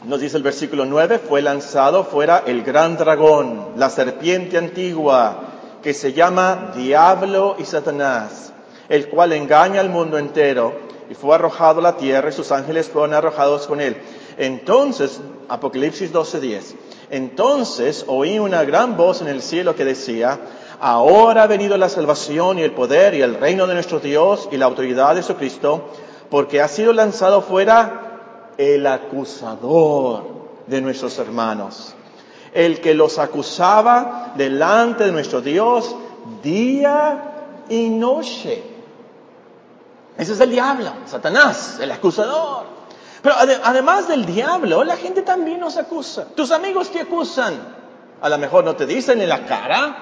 Nos 0.03 0.19
dice 0.19 0.35
el 0.35 0.43
versículo 0.43 0.83
9, 0.83 1.19
fue 1.19 1.41
lanzado 1.41 2.03
fuera 2.03 2.43
el 2.45 2.61
gran 2.61 2.97
dragón, 2.97 3.69
la 3.77 3.89
serpiente 3.89 4.57
antigua, 4.57 5.43
que 5.81 5.93
se 5.93 6.11
llama 6.11 6.73
Diablo 6.75 7.55
y 7.57 7.63
Satanás, 7.63 8.51
el 8.89 9.07
cual 9.07 9.31
engaña 9.31 9.79
al 9.79 9.89
mundo 9.89 10.17
entero, 10.17 10.73
y 11.09 11.13
fue 11.13 11.35
arrojado 11.35 11.79
a 11.79 11.83
la 11.83 11.97
tierra 11.97 12.29
y 12.29 12.33
sus 12.33 12.51
ángeles 12.51 12.89
fueron 12.89 13.13
arrojados 13.13 13.67
con 13.67 13.79
él. 13.79 13.95
Entonces, 14.37 15.21
Apocalipsis 15.47 16.11
12:10, 16.11 16.75
entonces 17.09 18.03
oí 18.07 18.39
una 18.39 18.63
gran 18.63 18.97
voz 18.97 19.21
en 19.21 19.27
el 19.27 19.41
cielo 19.41 19.75
que 19.75 19.85
decía, 19.85 20.39
ahora 20.79 21.43
ha 21.43 21.47
venido 21.47 21.77
la 21.77 21.89
salvación 21.89 22.59
y 22.59 22.63
el 22.63 22.71
poder 22.71 23.13
y 23.13 23.21
el 23.21 23.35
reino 23.35 23.67
de 23.67 23.75
nuestro 23.75 23.99
Dios 23.99 24.49
y 24.51 24.57
la 24.57 24.65
autoridad 24.65 25.15
de 25.15 25.23
su 25.23 25.35
Cristo, 25.35 25.89
porque 26.29 26.61
ha 26.61 26.67
sido 26.67 26.91
lanzado 26.93 27.41
fuera 27.41 28.51
el 28.57 28.85
acusador 28.87 30.23
de 30.67 30.81
nuestros 30.81 31.17
hermanos, 31.19 31.93
el 32.53 32.81
que 32.81 32.93
los 32.93 33.19
acusaba 33.19 34.33
delante 34.35 35.05
de 35.05 35.11
nuestro 35.11 35.41
Dios 35.41 35.95
día 36.43 37.63
y 37.69 37.89
noche. 37.89 38.63
Ese 40.17 40.33
es 40.33 40.39
el 40.39 40.51
diablo, 40.51 40.91
Satanás, 41.05 41.79
el 41.81 41.91
acusador. 41.91 42.74
Pero 43.25 43.37
además 43.63 44.07
del 44.07 44.23
diablo, 44.23 44.83
la 44.83 44.95
gente 44.97 45.23
también 45.23 45.59
nos 45.59 45.77
acusa. 45.77 46.25
Tus 46.35 46.51
amigos 46.51 46.91
te 46.91 46.99
acusan. 46.99 47.55
A 48.21 48.29
lo 48.29 48.37
mejor 48.37 48.63
no 48.63 48.75
te 48.75 48.85
dicen 48.85 49.19
en 49.19 49.29
la 49.29 49.47
cara, 49.47 49.95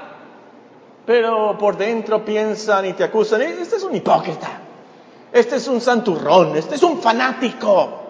pero 1.05 1.57
por 1.57 1.77
dentro 1.77 2.25
piensan 2.25 2.85
y 2.85 2.91
te 2.91 3.05
acusan. 3.05 3.41
Este 3.43 3.77
es 3.77 3.83
un 3.83 3.95
hipócrita. 3.95 4.59
Este 5.31 5.55
es 5.55 5.69
un 5.69 5.79
santurrón. 5.79 6.57
Este 6.57 6.75
es 6.75 6.83
un 6.83 7.01
fanático. 7.01 8.01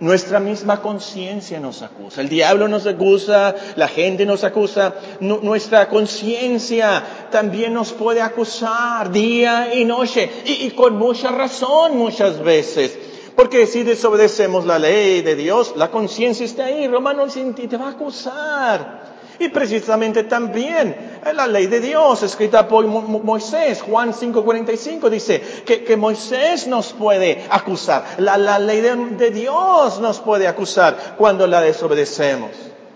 Nuestra 0.00 0.38
misma 0.38 0.82
conciencia 0.82 1.58
nos 1.60 1.80
acusa. 1.80 2.20
El 2.20 2.28
diablo 2.28 2.68
nos 2.68 2.86
acusa, 2.86 3.54
la 3.76 3.88
gente 3.88 4.26
nos 4.26 4.44
acusa. 4.44 4.96
nuestra 5.20 5.88
conciencia 5.88 7.02
también 7.30 7.72
nos 7.72 7.94
puede 7.94 8.20
acusar 8.20 9.10
día 9.10 9.74
y 9.74 9.86
noche. 9.86 10.30
Y, 10.44 10.72
con 10.72 10.98
mucha 10.98 11.30
razón 11.30 11.96
muchas 11.96 12.42
veces. 12.42 12.98
Porque 13.36 13.66
si 13.66 13.82
desobedecemos 13.82 14.64
la 14.64 14.78
ley 14.78 15.22
de 15.22 15.34
Dios, 15.34 15.74
la 15.76 15.90
conciencia 15.90 16.46
está 16.46 16.66
ahí. 16.66 16.86
Romanos 16.86 17.34
te 17.34 17.76
va 17.76 17.86
a 17.86 17.90
acusar. 17.90 19.14
Y 19.38 19.48
precisamente 19.48 20.24
también 20.24 21.20
la 21.34 21.46
ley 21.48 21.66
de 21.66 21.80
Dios 21.80 22.22
escrita 22.22 22.68
por 22.68 22.86
Moisés, 22.86 23.82
Juan 23.82 24.12
5:45 24.12 25.10
dice 25.10 25.40
que, 25.64 25.96
Moisés 25.96 26.68
nos 26.68 26.92
puede 26.92 27.44
acusar, 27.50 28.04
la, 28.18 28.58
ley 28.58 28.80
de, 28.80 29.30
Dios 29.30 30.00
nos 30.00 30.20
puede 30.20 30.46
acusar 30.46 31.16
cuando 31.18 31.48
la 31.48 31.60
desobedecemos. 31.60 32.50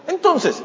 Entonces, 0.07 0.62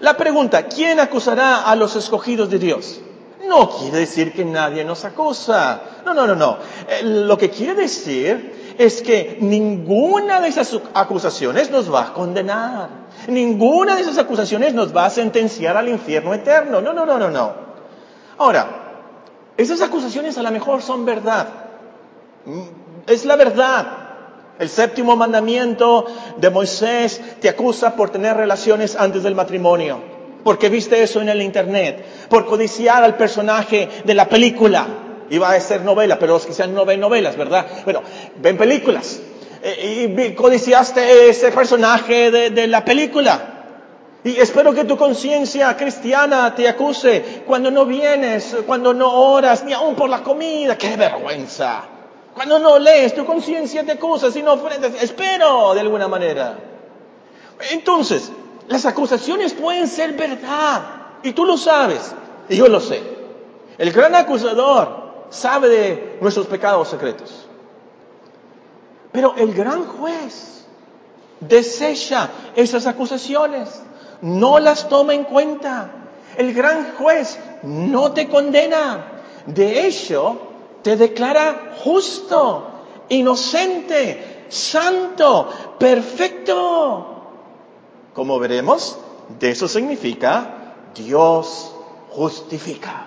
la 0.00 0.16
pregunta, 0.16 0.66
¿quién 0.66 0.98
acusará 0.98 1.62
a 1.62 1.76
los 1.76 1.94
escogidos 1.94 2.50
de 2.50 2.58
Dios? 2.58 3.00
No 3.48 3.70
quiere 3.70 3.98
decir 3.98 4.32
que 4.32 4.44
nadie 4.44 4.84
nos 4.84 5.04
acusa. 5.04 5.80
No, 6.04 6.14
no, 6.14 6.26
no, 6.26 6.34
no. 6.34 6.58
Eh, 6.88 7.02
lo 7.02 7.36
que 7.36 7.50
quiere 7.50 7.74
decir 7.74 8.74
es 8.78 9.02
que 9.02 9.38
ninguna 9.40 10.40
de 10.40 10.48
esas 10.48 10.78
acusaciones 10.94 11.70
nos 11.70 11.92
va 11.92 12.08
a 12.08 12.12
condenar. 12.12 12.88
Ninguna 13.28 13.96
de 13.96 14.02
esas 14.02 14.18
acusaciones 14.18 14.74
nos 14.74 14.94
va 14.94 15.06
a 15.06 15.10
sentenciar 15.10 15.76
al 15.76 15.88
infierno 15.88 16.34
eterno. 16.34 16.80
No, 16.80 16.92
no, 16.92 17.06
no, 17.06 17.18
no, 17.18 17.30
no. 17.30 17.52
Ahora, 18.38 18.84
esas 19.56 19.80
acusaciones 19.80 20.36
a 20.38 20.42
lo 20.42 20.50
mejor 20.50 20.82
son 20.82 21.04
verdad. 21.04 21.48
Mm, 22.44 22.62
es 23.06 23.24
la 23.24 23.36
verdad. 23.36 23.86
El 24.58 24.68
séptimo 24.68 25.16
mandamiento 25.16 26.06
de 26.36 26.50
Moisés 26.50 27.20
te 27.40 27.48
acusa 27.48 27.96
por 27.96 28.10
tener 28.10 28.36
relaciones 28.36 28.96
antes 28.96 29.22
del 29.22 29.34
matrimonio. 29.34 30.13
Porque 30.44 30.68
viste 30.68 31.02
eso 31.02 31.20
en 31.22 31.30
el 31.30 31.42
internet. 31.42 32.04
Por 32.28 32.44
codiciar 32.44 33.02
al 33.02 33.16
personaje 33.16 33.88
de 34.04 34.14
la 34.14 34.28
película. 34.28 34.86
Iba 35.30 35.50
a 35.50 35.60
ser 35.60 35.80
novela, 35.80 36.18
pero 36.18 36.34
los 36.34 36.44
que 36.44 36.52
sean 36.52 36.74
no 36.74 36.84
ven 36.84 37.00
novelas, 37.00 37.36
¿verdad? 37.36 37.66
Bueno, 37.84 38.02
ven 38.36 38.58
películas. 38.58 39.20
Eh, 39.62 40.14
y 40.14 40.34
codiciaste 40.34 41.30
ese 41.30 41.50
personaje 41.50 42.30
de, 42.30 42.66
la 42.66 42.84
película. 42.84 43.50
Y 44.22 44.38
espero 44.38 44.74
que 44.74 44.84
tu 44.84 44.96
conciencia 44.98 45.74
cristiana 45.76 46.54
te 46.54 46.68
acuse 46.68 47.42
cuando 47.46 47.70
no 47.70 47.86
vienes, 47.86 48.54
cuando 48.66 48.92
no 48.92 49.10
oras, 49.10 49.64
ni 49.64 49.72
aún 49.72 49.94
por 49.94 50.10
la 50.10 50.22
comida. 50.22 50.76
¡Qué 50.76 50.96
vergüenza! 50.96 51.84
Cuando 52.34 52.58
no 52.58 52.78
lees, 52.78 53.14
tu 53.14 53.24
conciencia 53.24 53.84
te 53.84 53.92
acusa, 53.92 54.30
si 54.30 54.42
no 54.42 54.52
ofrendas. 54.52 54.92
Espero, 55.02 55.72
de 55.72 55.80
alguna 55.80 56.08
manera. 56.08 56.58
Entonces, 57.70 58.30
las 58.68 58.86
acusaciones 58.86 59.52
pueden 59.52 59.88
ser 59.88 60.12
verdad. 60.12 60.82
Y 61.22 61.32
tú 61.32 61.44
lo 61.44 61.56
sabes. 61.56 62.14
Y 62.48 62.56
yo 62.56 62.68
lo 62.68 62.80
sé. 62.80 63.02
El 63.78 63.92
gran 63.92 64.14
acusador 64.14 65.26
sabe 65.30 65.68
de 65.68 66.18
nuestros 66.20 66.46
pecados 66.46 66.88
secretos. 66.88 67.46
Pero 69.12 69.34
el 69.36 69.54
gran 69.54 69.86
juez 69.86 70.64
desecha 71.40 72.30
esas 72.56 72.86
acusaciones, 72.86 73.82
no 74.22 74.58
las 74.58 74.88
toma 74.88 75.14
en 75.14 75.24
cuenta. 75.24 75.90
El 76.36 76.52
gran 76.52 76.94
juez 76.96 77.38
no 77.62 78.12
te 78.12 78.28
condena, 78.28 79.22
de 79.46 79.86
hecho 79.86 80.38
te 80.82 80.96
declara 80.96 81.74
justo, 81.82 82.66
inocente, 83.08 84.46
santo, 84.48 85.48
perfecto. 85.78 87.13
Como 88.14 88.38
veremos, 88.38 88.96
de 89.40 89.50
eso 89.50 89.68
significa 89.68 90.74
Dios 90.94 91.74
justifica. 92.10 93.06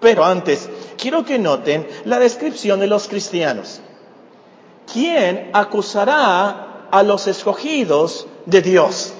Pero 0.00 0.24
antes, 0.24 0.68
quiero 0.98 1.24
que 1.24 1.38
noten 1.38 1.86
la 2.04 2.18
descripción 2.18 2.80
de 2.80 2.88
los 2.88 3.08
cristianos. 3.08 3.80
¿quién 4.92 5.50
acusará 5.52 6.88
a 6.90 7.02
los 7.02 7.26
escogidos 7.26 8.26
de 8.46 8.62
Dios? 8.62 9.12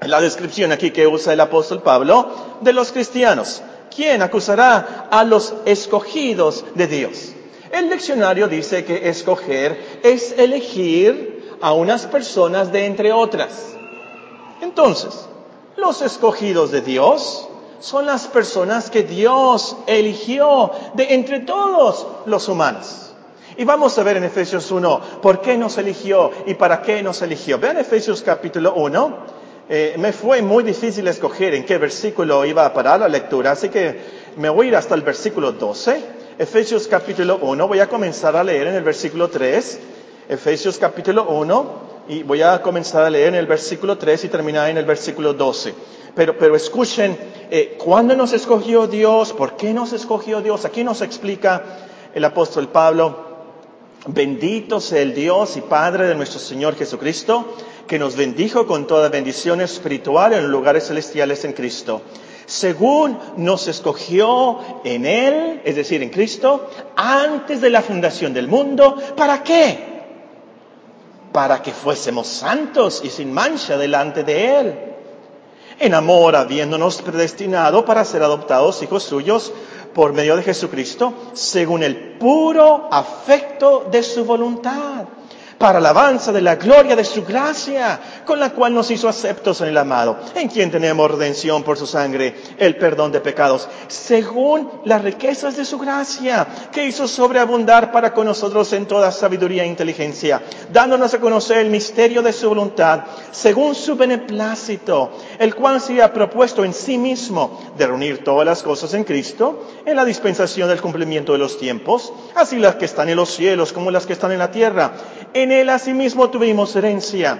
La 0.00 0.20
descripción 0.20 0.72
aquí 0.72 0.90
que 0.90 1.06
usa 1.06 1.32
el 1.32 1.40
apóstol 1.40 1.82
Pablo 1.82 2.30
de 2.60 2.72
los 2.72 2.92
cristianos. 2.92 3.62
¿Quién 3.94 4.22
acusará 4.22 5.08
a 5.10 5.24
los 5.24 5.54
escogidos 5.64 6.64
de 6.74 6.86
Dios? 6.86 7.32
El 7.72 7.90
diccionario 7.90 8.48
dice 8.48 8.84
que 8.84 9.08
escoger 9.08 10.00
es 10.02 10.32
elegir 10.38 11.56
a 11.60 11.72
unas 11.72 12.06
personas 12.06 12.70
de 12.70 12.86
entre 12.86 13.12
otras. 13.12 13.77
Entonces, 14.60 15.26
los 15.76 16.02
escogidos 16.02 16.70
de 16.70 16.80
Dios 16.80 17.48
son 17.80 18.06
las 18.06 18.26
personas 18.26 18.90
que 18.90 19.02
Dios 19.04 19.76
eligió 19.86 20.72
de 20.94 21.14
entre 21.14 21.40
todos 21.40 22.06
los 22.26 22.48
humanos. 22.48 23.12
Y 23.56 23.64
vamos 23.64 23.98
a 23.98 24.02
ver 24.02 24.16
en 24.16 24.24
Efesios 24.24 24.70
1 24.70 25.00
por 25.22 25.40
qué 25.40 25.56
nos 25.56 25.78
eligió 25.78 26.30
y 26.46 26.54
para 26.54 26.82
qué 26.82 27.02
nos 27.02 27.22
eligió. 27.22 27.58
Vean 27.58 27.78
Efesios 27.78 28.22
capítulo 28.22 28.74
1. 28.74 29.16
Eh, 29.68 29.96
me 29.98 30.12
fue 30.12 30.42
muy 30.42 30.64
difícil 30.64 31.06
escoger 31.08 31.54
en 31.54 31.66
qué 31.66 31.76
versículo 31.76 32.44
iba 32.44 32.64
a 32.64 32.72
parar 32.72 33.00
la 33.00 33.08
lectura, 33.08 33.50
así 33.52 33.68
que 33.68 34.00
me 34.36 34.48
voy 34.48 34.66
a 34.66 34.68
ir 34.70 34.76
hasta 34.76 34.94
el 34.94 35.02
versículo 35.02 35.52
12. 35.52 36.02
Efesios 36.38 36.86
capítulo 36.86 37.38
1, 37.42 37.68
voy 37.68 37.80
a 37.80 37.88
comenzar 37.88 38.36
a 38.36 38.44
leer 38.44 38.68
en 38.68 38.76
el 38.76 38.84
versículo 38.84 39.28
3. 39.28 39.80
Efesios 40.28 40.78
capítulo 40.78 41.28
1, 41.28 41.87
y 42.08 42.22
voy 42.22 42.42
a 42.42 42.60
comenzar 42.62 43.04
a 43.04 43.10
leer 43.10 43.28
en 43.28 43.34
el 43.36 43.46
versículo 43.46 43.98
3 43.98 44.24
y 44.24 44.28
terminar 44.28 44.70
en 44.70 44.78
el 44.78 44.84
versículo 44.84 45.34
12. 45.34 45.74
Pero, 46.14 46.36
pero 46.38 46.56
escuchen, 46.56 47.16
eh, 47.50 47.76
¿cuándo 47.78 48.16
nos 48.16 48.32
escogió 48.32 48.86
Dios? 48.86 49.32
¿Por 49.32 49.56
qué 49.56 49.72
nos 49.72 49.92
escogió 49.92 50.40
Dios? 50.40 50.64
Aquí 50.64 50.82
nos 50.82 51.02
explica 51.02 51.62
el 52.14 52.24
apóstol 52.24 52.68
Pablo 52.68 53.28
Bendito 54.06 54.80
sea 54.80 55.02
el 55.02 55.14
Dios 55.14 55.56
y 55.56 55.60
Padre 55.60 56.06
de 56.06 56.14
nuestro 56.14 56.38
Señor 56.38 56.76
Jesucristo, 56.76 57.56
que 57.86 57.98
nos 57.98 58.16
bendijo 58.16 58.66
con 58.66 58.86
toda 58.86 59.08
bendición 59.08 59.60
espiritual 59.60 60.32
en 60.32 60.50
lugares 60.50 60.86
celestiales 60.86 61.44
en 61.44 61.52
Cristo, 61.52 62.02
según 62.46 63.18
nos 63.36 63.66
escogió 63.66 64.60
en 64.84 65.04
Él, 65.04 65.60
es 65.64 65.76
decir, 65.76 66.02
en 66.02 66.10
Cristo, 66.10 66.70
antes 66.96 67.60
de 67.60 67.70
la 67.70 67.82
fundación 67.82 68.32
del 68.32 68.46
mundo. 68.46 68.96
¿Para 69.16 69.42
qué? 69.42 69.97
Para 71.38 71.62
que 71.62 71.70
fuésemos 71.70 72.26
santos 72.26 73.00
y 73.04 73.10
sin 73.10 73.32
mancha 73.32 73.78
delante 73.78 74.24
de 74.24 74.58
Él. 74.58 74.78
En 75.78 75.94
amor, 75.94 76.34
habiéndonos 76.34 77.00
predestinado 77.00 77.84
para 77.84 78.04
ser 78.04 78.24
adoptados 78.24 78.82
hijos 78.82 79.04
suyos 79.04 79.52
por 79.94 80.12
medio 80.12 80.34
de 80.34 80.42
Jesucristo, 80.42 81.14
según 81.34 81.84
el 81.84 82.18
puro 82.18 82.88
afecto 82.90 83.86
de 83.88 84.02
su 84.02 84.24
voluntad, 84.24 85.04
para 85.58 85.78
alabanza 85.78 86.32
de 86.32 86.40
la 86.40 86.54
gloria 86.54 86.94
de 86.94 87.04
su 87.04 87.24
gracia, 87.24 88.00
con 88.24 88.38
la 88.38 88.50
cual 88.50 88.72
nos 88.74 88.90
hizo 88.90 89.08
aceptos 89.08 89.60
en 89.60 89.68
el 89.68 89.76
amado, 89.76 90.16
en 90.34 90.48
quien 90.48 90.70
tenemos 90.70 91.10
redención 91.10 91.64
por 91.64 91.76
su 91.76 91.86
sangre, 91.86 92.34
el 92.58 92.76
perdón 92.76 93.10
de 93.10 93.20
pecados, 93.20 93.68
según 93.88 94.70
las 94.84 95.02
riquezas 95.02 95.56
de 95.56 95.64
su 95.64 95.78
gracia, 95.78 96.46
que 96.72 96.84
hizo 96.84 97.08
sobreabundar 97.08 97.90
para 97.90 98.14
con 98.14 98.26
nosotros 98.26 98.72
en 98.72 98.86
toda 98.86 99.10
sabiduría 99.10 99.64
e 99.64 99.66
inteligencia, 99.66 100.42
dándonos 100.72 101.12
a 101.14 101.20
conocer 101.20 101.58
el 101.58 101.70
misterio 101.70 102.22
de 102.22 102.32
su 102.32 102.48
voluntad, 102.48 103.04
según 103.32 103.74
su 103.74 103.96
beneplácito, 103.96 105.10
el 105.38 105.54
cual 105.56 105.80
se 105.80 106.00
ha 106.02 106.12
propuesto 106.12 106.64
en 106.64 106.72
sí 106.72 106.98
mismo 106.98 107.60
de 107.76 107.86
reunir 107.86 108.22
todas 108.22 108.46
las 108.46 108.62
cosas 108.62 108.94
en 108.94 109.02
Cristo, 109.02 109.66
en 109.84 109.96
la 109.96 110.04
dispensación 110.04 110.68
del 110.68 110.80
cumplimiento 110.80 111.32
de 111.32 111.38
los 111.38 111.58
tiempos, 111.58 112.12
así 112.36 112.58
las 112.58 112.76
que 112.76 112.84
están 112.84 113.08
en 113.08 113.16
los 113.16 113.30
cielos 113.34 113.72
como 113.72 113.90
las 113.90 114.06
que 114.06 114.12
están 114.12 114.30
en 114.32 114.38
la 114.38 114.50
tierra 114.50 114.92
en 115.34 115.52
él 115.52 115.68
asimismo 115.68 116.30
tuvimos 116.30 116.74
herencia, 116.76 117.38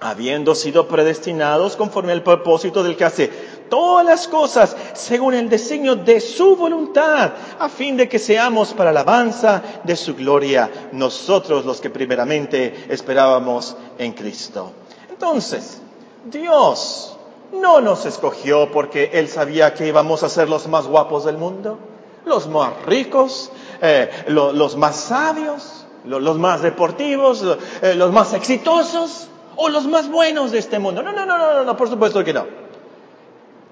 habiendo 0.00 0.54
sido 0.54 0.88
predestinados 0.88 1.76
conforme 1.76 2.12
al 2.12 2.22
propósito 2.22 2.82
del 2.82 2.96
que 2.96 3.04
hace 3.04 3.28
todas 3.68 4.04
las 4.04 4.28
cosas 4.28 4.76
según 4.94 5.34
el 5.34 5.48
designio 5.48 5.96
de 5.96 6.20
su 6.20 6.56
voluntad, 6.56 7.32
a 7.58 7.68
fin 7.68 7.96
de 7.96 8.08
que 8.08 8.18
seamos 8.18 8.74
para 8.74 8.90
alabanza 8.90 9.62
de 9.84 9.96
su 9.96 10.14
gloria, 10.14 10.70
nosotros 10.92 11.64
los 11.64 11.80
que 11.80 11.90
primeramente 11.90 12.86
esperábamos 12.88 13.76
en 13.98 14.12
Cristo. 14.12 14.72
Entonces, 15.08 15.80
Dios 16.24 17.16
no 17.52 17.80
nos 17.80 18.06
escogió 18.06 18.70
porque 18.70 19.10
Él 19.12 19.28
sabía 19.28 19.74
que 19.74 19.86
íbamos 19.86 20.22
a 20.22 20.28
ser 20.28 20.48
los 20.48 20.66
más 20.68 20.86
guapos 20.86 21.24
del 21.24 21.38
mundo, 21.38 21.78
los 22.24 22.48
más 22.48 22.82
ricos, 22.86 23.50
eh, 23.80 24.10
los 24.28 24.76
más 24.76 24.96
sabios 24.96 25.81
los 26.04 26.38
más 26.38 26.62
deportivos, 26.62 27.44
eh, 27.82 27.94
los 27.94 28.12
más 28.12 28.32
exitosos 28.34 29.28
o 29.56 29.68
los 29.68 29.86
más 29.86 30.10
buenos 30.10 30.50
de 30.50 30.58
este 30.58 30.78
mundo. 30.78 31.02
No, 31.02 31.12
no, 31.12 31.24
no, 31.24 31.38
no, 31.38 31.64
no, 31.64 31.76
por 31.76 31.88
supuesto 31.88 32.24
que 32.24 32.32
no. 32.32 32.46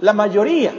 La 0.00 0.12
mayoría, 0.12 0.72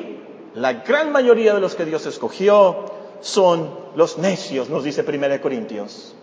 la 0.56 0.74
gran 0.74 1.12
mayoría 1.12 1.54
de 1.54 1.60
los 1.60 1.76
que 1.76 1.86
Dios 1.86 2.06
escogió 2.06 2.86
son 3.20 3.70
los 3.96 4.18
necios, 4.18 4.70
nos 4.70 4.84
dice 4.84 5.06
1 5.08 5.42
Corintios, 5.42 6.16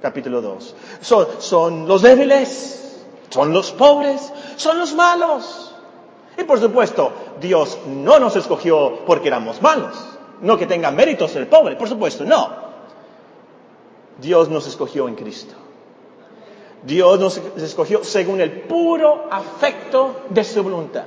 capítulo 0.00 0.40
2. 0.40 0.74
Son, 1.00 1.26
son 1.38 1.88
los 1.88 2.02
débiles, 2.02 3.04
son 3.30 3.52
los 3.52 3.72
pobres, 3.72 4.32
son 4.56 4.78
los 4.78 4.94
malos. 4.94 5.74
Y 6.38 6.44
por 6.44 6.60
supuesto, 6.60 7.12
Dios 7.40 7.78
no 7.86 8.18
nos 8.18 8.36
escogió 8.36 9.00
porque 9.06 9.28
éramos 9.28 9.62
malos. 9.62 9.96
No 10.42 10.58
que 10.58 10.66
tenga 10.66 10.90
méritos 10.90 11.34
el 11.36 11.46
pobre, 11.46 11.76
por 11.76 11.88
supuesto, 11.88 12.24
no. 12.24 12.65
Dios 14.20 14.48
nos 14.48 14.66
escogió 14.66 15.08
en 15.08 15.14
Cristo. 15.14 15.54
Dios 16.84 17.18
nos 17.18 17.40
escogió 17.56 18.04
según 18.04 18.40
el 18.40 18.62
puro 18.62 19.28
afecto 19.30 20.22
de 20.30 20.44
su 20.44 20.62
voluntad. 20.62 21.04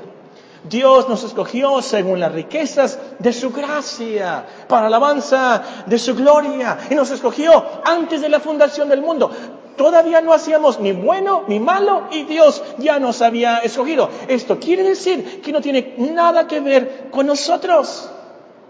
Dios 0.68 1.08
nos 1.08 1.24
escogió 1.24 1.82
según 1.82 2.20
las 2.20 2.34
riquezas 2.34 3.00
de 3.18 3.32
su 3.32 3.52
gracia, 3.52 4.46
para 4.68 4.88
alabanza 4.88 5.64
de 5.86 5.98
su 5.98 6.16
gloria. 6.16 6.78
Y 6.90 6.96
nos 6.96 7.12
escogió 7.12 7.64
antes 7.86 8.22
de 8.22 8.30
la 8.30 8.42
fundación 8.42 8.90
del 8.90 9.02
mundo. 9.02 9.32
Todavía 9.78 10.20
no 10.20 10.34
hacíamos 10.34 10.82
ni 10.82 10.92
bueno 10.92 11.46
ni 11.48 11.62
malo 11.62 12.08
y 12.12 12.24
Dios 12.24 12.62
ya 12.80 13.00
nos 13.00 13.22
había 13.22 13.60
escogido. 13.60 14.10
Esto 14.28 14.60
quiere 14.60 14.84
decir 14.84 15.42
que 15.42 15.54
no 15.54 15.62
tiene 15.62 15.96
nada 15.98 16.46
que 16.46 16.60
ver 16.60 17.08
con 17.10 17.26
nosotros. 17.26 18.10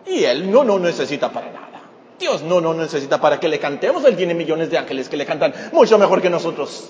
Y 0.06 0.24
Él 0.24 0.52
no 0.52 0.64
nos 0.64 0.80
necesita 0.80 1.32
para 1.32 1.52
nada. 1.52 1.69
Dios 2.20 2.44
no 2.44 2.62
nos 2.62 2.76
necesita 2.76 3.20
para 3.20 3.40
que 3.40 3.48
le 3.48 3.60
cantemos. 3.60 4.04
Él 4.06 4.16
tiene 4.16 4.34
millones 4.34 4.70
de 4.70 4.78
ángeles 4.78 5.10
que 5.10 5.18
le 5.18 5.26
cantan 5.26 5.54
mucho 5.72 5.98
mejor 5.98 6.22
que 6.22 6.30
nosotros. 6.30 6.90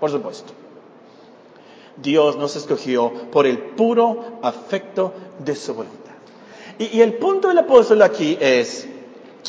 Por 0.00 0.10
supuesto. 0.10 0.52
Dios 1.96 2.36
nos 2.36 2.56
escogió 2.56 3.12
por 3.30 3.46
el 3.46 3.58
puro 3.58 4.38
afecto 4.42 5.12
de 5.38 5.54
su 5.54 5.74
voluntad. 5.74 6.12
Y, 6.78 7.00
el 7.00 7.14
punto 7.14 7.48
del 7.48 7.58
apóstol 7.58 8.02
aquí 8.02 8.36
es, 8.38 8.86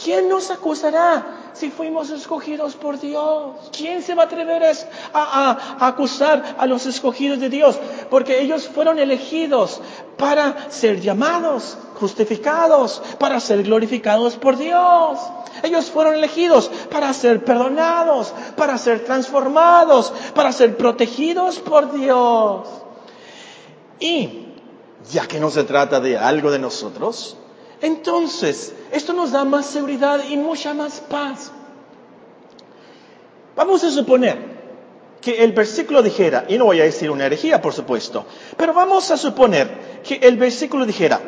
¿quién 0.02 0.30
nos 0.30 0.50
acusará 0.50 1.52
si 1.54 1.70
fuimos 1.70 2.10
escogidos 2.10 2.76
por 2.76 3.00
Dios? 3.00 3.70
¿Quién 3.76 4.02
se 4.02 4.15
va 4.15 4.24
a 4.24 4.26
atrever 4.28 4.63
a, 5.13 5.88
acusar 5.88 6.56
a 6.58 6.65
los 6.65 6.86
escogidos 6.86 7.41
de 7.41 7.50
Dios? 7.50 7.78
Porque 8.10 8.39
ellos 8.39 8.70
fueron 8.70 8.98
elegidos 8.98 9.82
para 10.17 10.72
ser 10.72 11.02
llamados, 11.02 11.78
justificados, 12.00 13.02
para 13.20 13.40
ser 13.40 13.64
glorificados 13.64 14.36
por 14.36 14.58
Dios. 14.58 15.20
Ellos 15.64 15.90
fueron 15.90 16.14
elegidos 16.14 16.70
para 16.92 17.12
ser 17.14 17.44
perdonados, 17.44 18.34
para 18.56 18.78
ser 18.78 19.04
transformados, 19.04 20.14
para 20.34 20.52
ser 20.52 20.78
protegidos 20.78 21.60
por 21.60 21.92
Dios. 21.92 22.68
Y 24.00 24.46
ya 25.12 25.28
que 25.28 25.40
no 25.40 25.50
se 25.50 25.64
trata 25.64 26.00
de 26.00 26.18
algo 26.18 26.52
de 26.52 26.60
nosotros, 26.60 27.38
entonces 27.82 28.74
esto 28.92 29.14
nos 29.14 29.32
da 29.32 29.44
más 29.46 29.66
seguridad 29.66 30.22
y 30.30 30.38
mucha 30.38 30.74
más 30.74 31.00
paz. 31.02 31.52
Vamos 33.56 33.84
a 33.84 33.92
suponer 33.92 34.58
que 35.22 35.44
el 35.44 35.52
versículo 35.52 36.04
dijera, 36.04 36.46
y 36.48 36.58
no 36.58 36.66
voy 36.66 36.80
a 36.80 36.84
decir 36.84 37.10
una 37.10 37.26
herejía, 37.26 37.60
por 37.60 37.74
supuesto, 37.74 38.26
pero 38.56 38.74
vamos 38.74 39.10
a 39.10 39.18
suponer 39.18 40.02
que 40.04 40.16
el 40.22 40.38
versículo 40.38 40.86
dijera, 40.86 41.20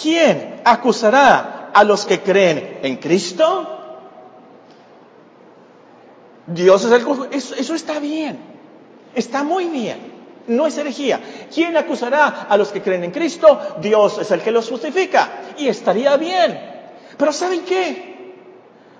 ¿quién 0.00 0.60
acusará 0.64 1.70
a 1.72 1.84
los 1.84 2.04
que 2.06 2.20
creen 2.20 2.78
en 2.82 2.96
Cristo? 2.96 3.68
Dios 6.46 6.84
es 6.84 6.92
el 6.92 7.06
eso, 7.30 7.54
eso 7.54 7.74
está 7.74 7.98
bien, 7.98 8.38
está 9.14 9.42
muy 9.44 9.66
bien, 9.66 9.98
no 10.48 10.66
es 10.66 10.76
herejía. 10.76 11.20
¿Quién 11.52 11.76
acusará 11.76 12.46
a 12.48 12.56
los 12.56 12.68
que 12.68 12.82
creen 12.82 13.04
en 13.04 13.10
Cristo? 13.10 13.76
Dios 13.80 14.18
es 14.18 14.30
el 14.30 14.40
que 14.40 14.50
los 14.50 14.68
justifica 14.68 15.30
y 15.56 15.68
estaría 15.68 16.16
bien. 16.16 16.60
Pero 17.16 17.32
¿saben 17.32 17.62
qué? 17.62 18.34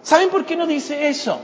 ¿Saben 0.03 0.31
por 0.31 0.45
qué 0.45 0.57
no 0.57 0.67
dice 0.67 1.09
eso? 1.09 1.41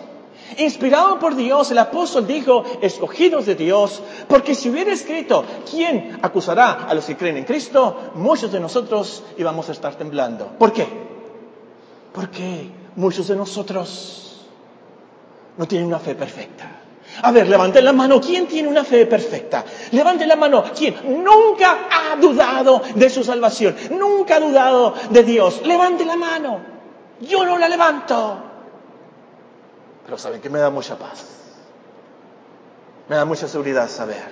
Inspirado 0.57 1.19
por 1.19 1.37
Dios, 1.37 1.71
el 1.71 1.79
apóstol 1.79 2.27
dijo, 2.27 2.65
escogidos 2.81 3.47
de 3.47 3.55
Dios, 3.55 4.03
porque 4.27 4.55
si 4.55 4.71
hubiera 4.71 4.93
escrito, 4.93 5.45
¿quién 5.71 6.19
acusará 6.23 6.87
a 6.89 6.95
los 6.95 7.05
que 7.05 7.17
creen 7.17 7.37
en 7.37 7.45
Cristo? 7.45 8.13
Muchos 8.15 8.51
de 8.51 8.61
nosotros 8.61 9.23
íbamos 9.37 9.69
a 9.69 9.73
estar 9.73 9.95
temblando. 9.97 10.47
¿Por 10.59 10.73
qué? 10.73 10.87
Porque 12.13 12.71
muchos 12.97 13.29
de 13.29 13.37
nosotros 13.37 14.47
no 15.57 15.69
tienen 15.69 15.89
una 15.89 15.99
fe 15.99 16.15
perfecta. 16.15 16.79
A 17.23 17.33
ver, 17.33 17.49
levanten 17.49 17.85
la 17.85 17.93
mano. 17.93 18.21
¿Quién 18.21 18.47
tiene 18.47 18.69
una 18.69 18.85
fe 18.85 19.07
perfecta? 19.07 19.65
Levanten 19.93 20.29
la 20.29 20.37
mano. 20.37 20.65
¿Quién 20.77 20.95
nunca 21.25 21.89
ha 21.91 22.17
dudado 22.17 22.83
de 22.95 23.11
su 23.11 23.25
salvación? 23.25 23.77
Nunca 23.91 24.37
ha 24.37 24.41
dudado 24.41 24.95
de 25.11 25.23
Dios. 25.25 25.63
Levante 25.65 26.05
la 26.05 26.17
mano. 26.17 26.61
Yo 27.21 27.45
no 27.45 27.59
la 27.59 27.69
levanto. 27.69 28.48
Pero 30.09 30.17
¿saben 30.17 30.41
que 30.41 30.49
me 30.49 30.59
da 30.59 30.71
mucha 30.71 30.97
paz? 30.97 31.23
Me 33.11 33.17
da 33.17 33.27
mucha 33.27 33.47
seguridad 33.47 33.91
saber. 33.91 34.31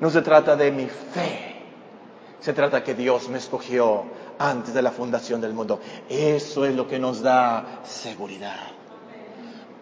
No 0.00 0.08
se 0.08 0.22
trata 0.22 0.54
de 0.54 0.70
mi 0.70 0.86
fe. 0.86 1.56
Se 2.38 2.52
trata 2.52 2.84
que 2.84 2.94
Dios 2.94 3.28
me 3.28 3.38
escogió 3.38 4.04
antes 4.38 4.72
de 4.72 4.82
la 4.82 4.92
fundación 4.92 5.40
del 5.40 5.52
mundo. 5.52 5.80
Eso 6.08 6.64
es 6.64 6.76
lo 6.76 6.86
que 6.86 7.00
nos 7.00 7.22
da 7.22 7.80
seguridad. 7.82 8.68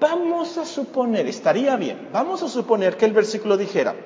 Vamos 0.00 0.56
a 0.56 0.64
suponer, 0.64 1.26
estaría 1.26 1.76
bien, 1.76 2.08
vamos 2.10 2.42
a 2.42 2.48
suponer 2.48 2.96
que 2.96 3.04
el 3.04 3.12
versículo 3.12 3.58
dijera, 3.58 3.96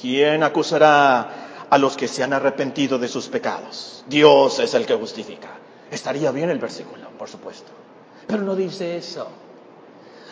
¿quién 0.00 0.42
acusará 0.42 1.66
a 1.70 1.78
los 1.78 1.96
que 1.96 2.08
se 2.08 2.24
han 2.24 2.32
arrepentido 2.32 2.98
de 2.98 3.06
sus 3.06 3.28
pecados? 3.28 4.04
Dios 4.08 4.58
es 4.58 4.74
el 4.74 4.84
que 4.84 4.96
justifica. 4.96 5.50
Estaría 5.92 6.32
bien 6.32 6.50
el 6.50 6.58
versículo, 6.58 7.08
por 7.10 7.28
supuesto. 7.28 7.70
Pero 8.26 8.42
no 8.42 8.56
dice 8.56 8.96
eso. 8.96 9.43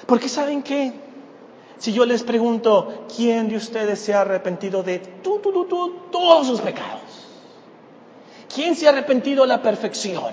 Porque 0.07 0.29
¿saben 0.29 0.63
qué? 0.63 0.93
Si 1.79 1.93
yo 1.93 2.07
les 2.07 2.23
pregunto, 2.23 3.07
¿quién 3.15 3.49
de 3.49 3.57
ustedes 3.57 3.99
se 3.99 4.15
ha 4.15 4.21
arrepentido 4.21 4.83
de 4.83 4.99
todos 5.01 6.47
sus 6.47 6.61
pecados? 6.61 7.01
¿Quién 8.55 8.77
se 8.77 8.87
ha 8.87 8.91
arrepentido 8.91 9.43
a 9.43 9.47
la 9.47 9.63
perfección? 9.63 10.33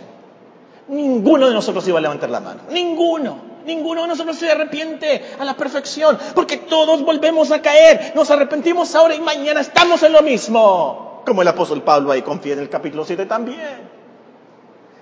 Ninguno 0.89 1.47
de 1.47 1.53
nosotros 1.53 1.87
iba 1.87 1.97
a 1.97 2.01
levantar 2.01 2.29
la 2.29 2.39
mano. 2.39 2.61
Ninguno. 2.69 3.49
Ninguno 3.65 4.03
de 4.03 4.09
nosotros 4.09 4.37
se 4.37 4.51
arrepiente 4.51 5.23
a 5.39 5.45
la 5.45 5.55
perfección. 5.55 6.17
Porque 6.35 6.57
todos 6.57 7.03
volvemos 7.03 7.51
a 7.51 7.61
caer. 7.61 8.13
Nos 8.15 8.29
arrepentimos 8.31 8.93
ahora 8.95 9.15
y 9.15 9.19
mañana 9.19 9.61
estamos 9.61 10.03
en 10.03 10.13
lo 10.13 10.21
mismo. 10.21 11.23
Como 11.25 11.41
el 11.41 11.47
apóstol 11.47 11.83
Pablo 11.83 12.11
ahí 12.11 12.21
confía 12.21 12.53
en 12.53 12.59
el 12.59 12.69
capítulo 12.69 13.05
7 13.05 13.25
también. 13.25 13.89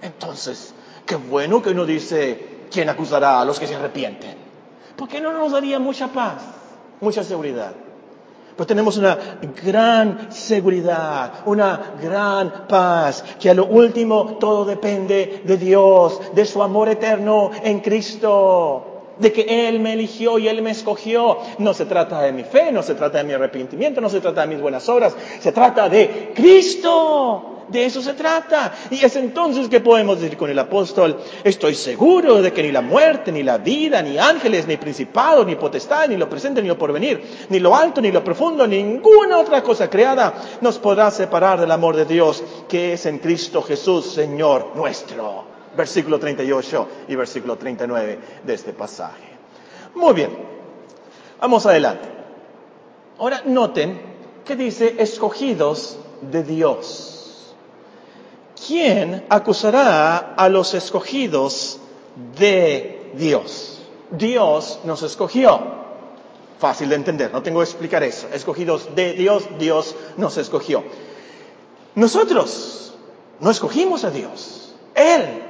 Entonces, 0.01 0.73
qué 1.05 1.15
bueno 1.15 1.61
que 1.61 1.71
uno 1.71 1.85
dice, 1.85 2.65
¿quién 2.71 2.89
acusará 2.89 3.41
a 3.41 3.45
los 3.45 3.59
que 3.59 3.67
se 3.67 3.75
arrepienten? 3.75 4.46
¿Por 4.97 5.07
qué 5.07 5.21
no 5.21 5.31
nos 5.31 5.51
daría 5.51 5.77
mucha 5.79 6.07
paz, 6.07 6.41
mucha 6.99 7.23
seguridad? 7.23 7.71
Pues 8.55 8.65
tenemos 8.65 8.97
una 8.97 9.15
gran 9.63 10.31
seguridad, 10.31 11.31
una 11.45 11.93
gran 12.01 12.65
paz, 12.67 13.23
que 13.39 13.51
a 13.51 13.53
lo 13.53 13.67
último 13.67 14.37
todo 14.39 14.65
depende 14.65 15.43
de 15.45 15.57
Dios, 15.57 16.19
de 16.33 16.43
su 16.43 16.63
amor 16.63 16.89
eterno 16.89 17.51
en 17.63 17.79
Cristo. 17.79 18.93
de 19.19 19.33
que 19.33 19.67
Él 19.67 19.79
me 19.79 19.93
eligió 19.93 20.37
y 20.37 20.47
Él 20.47 20.61
me 20.61 20.69
escogió. 20.71 21.39
No 21.57 21.73
se 21.73 21.85
trata 21.85 22.21
de 22.21 22.31
mi 22.31 22.43
fe, 22.43 22.71
no 22.71 22.83
se 22.83 22.93
trata 22.93 23.17
de 23.17 23.23
mi 23.23 23.33
arrepentimiento, 23.33 23.99
no 23.99 24.09
se 24.09 24.21
trata 24.21 24.41
de 24.41 24.47
mis 24.47 24.61
buenas 24.61 24.87
obras, 24.89 25.15
se 25.39 25.51
trata 25.51 25.89
de 25.89 26.33
Cristo. 26.35 27.56
De 27.69 27.85
eso 27.85 28.01
se 28.01 28.13
trata. 28.13 28.73
Y 28.89 29.03
es 29.03 29.15
entonces 29.15 29.67
que 29.67 29.81
podemos 29.81 30.19
decir 30.19 30.37
con 30.37 30.49
el 30.49 30.57
apóstol, 30.57 31.17
estoy 31.43 31.75
seguro 31.75 32.41
de 32.41 32.53
que 32.53 32.63
ni 32.63 32.71
la 32.71 32.81
muerte, 32.81 33.31
ni 33.31 33.43
la 33.43 33.57
vida, 33.57 34.01
ni 34.01 34.17
ángeles, 34.17 34.67
ni 34.67 34.77
principados, 34.77 35.45
ni 35.45 35.55
potestad, 35.55 36.07
ni 36.07 36.15
lo 36.15 36.29
presente, 36.29 36.61
ni 36.61 36.67
lo 36.67 36.77
porvenir, 36.77 37.21
ni 37.49 37.59
lo 37.59 37.75
alto, 37.75 37.99
ni 37.99 38.11
lo 38.11 38.23
profundo, 38.23 38.65
ninguna 38.65 39.37
otra 39.37 39.61
cosa 39.61 39.89
creada 39.89 40.33
nos 40.61 40.79
podrá 40.79 41.11
separar 41.11 41.59
del 41.59 41.71
amor 41.71 41.95
de 41.95 42.05
Dios 42.05 42.43
que 42.69 42.93
es 42.93 43.05
en 43.05 43.19
Cristo 43.19 43.61
Jesús, 43.61 44.13
Señor 44.13 44.71
nuestro. 44.75 45.57
Versículo 45.75 46.17
38 46.19 46.87
y 47.09 47.15
versículo 47.15 47.55
39 47.55 48.19
de 48.43 48.53
este 48.53 48.73
pasaje. 48.73 49.37
Muy 49.93 50.13
bien, 50.13 50.31
vamos 51.39 51.65
adelante. 51.65 52.07
Ahora 53.19 53.41
noten 53.45 53.99
que 54.45 54.55
dice 54.55 54.95
escogidos 54.97 55.99
de 56.21 56.43
Dios. 56.43 57.16
¿Quién 58.67 59.25
acusará 59.29 60.33
a 60.35 60.49
los 60.49 60.73
escogidos 60.73 61.79
de 62.37 63.11
Dios? 63.15 63.79
Dios 64.11 64.79
nos 64.83 65.01
escogió. 65.03 65.77
Fácil 66.59 66.89
de 66.89 66.95
entender, 66.95 67.31
no 67.31 67.43
tengo 67.43 67.59
que 67.59 67.65
explicar 67.65 68.03
eso. 68.03 68.27
Escogidos 68.33 68.95
de 68.95 69.13
Dios, 69.13 69.47
Dios 69.57 69.95
nos 70.17 70.37
escogió. 70.37 70.83
Nosotros 71.95 72.93
no 73.39 73.49
escogimos 73.51 74.03
a 74.03 74.11
Dios, 74.11 74.75
Él 74.95 75.43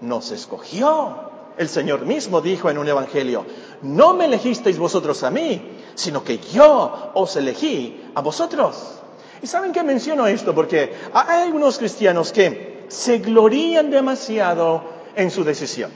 nos 0.00 0.30
escogió. 0.30 1.32
El 1.56 1.68
Señor 1.68 2.04
mismo 2.04 2.40
dijo 2.40 2.68
en 2.68 2.78
un 2.78 2.88
evangelio, 2.88 3.46
no 3.82 4.12
me 4.14 4.24
elegisteis 4.24 4.76
vosotros 4.76 5.22
a 5.22 5.30
mí, 5.30 5.62
sino 5.94 6.24
que 6.24 6.38
yo 6.38 7.12
os 7.14 7.36
elegí 7.36 8.10
a 8.14 8.20
vosotros. 8.20 9.03
¿Y 9.42 9.46
saben 9.46 9.72
qué 9.72 9.82
menciono 9.82 10.26
esto? 10.26 10.54
Porque 10.54 10.92
hay 11.12 11.42
algunos 11.42 11.78
cristianos 11.78 12.32
que 12.32 12.84
se 12.88 13.18
glorían 13.18 13.90
demasiado 13.90 14.82
en 15.16 15.30
su 15.30 15.44
decisión. 15.44 15.90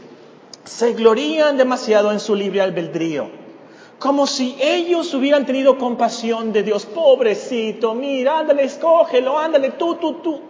Se 0.65 0.93
glorían 0.93 1.57
demasiado 1.57 2.13
en 2.13 2.21
su 2.21 2.35
libre 2.35 2.61
albedrío. 2.61 3.31
Como 3.99 4.27
si 4.27 4.57
ellos 4.61 5.13
hubieran 5.15 5.45
tenido 5.45 5.77
compasión 5.79 6.53
de 6.53 6.63
Dios. 6.63 6.87
Pobrecito, 6.87 7.95
mira, 7.95 8.39
ándale, 8.41 8.65
escógelo, 8.65 9.39
ándale, 9.39 9.71
tú, 9.73 9.97
tú, 9.97 10.15
tú. 10.15 10.41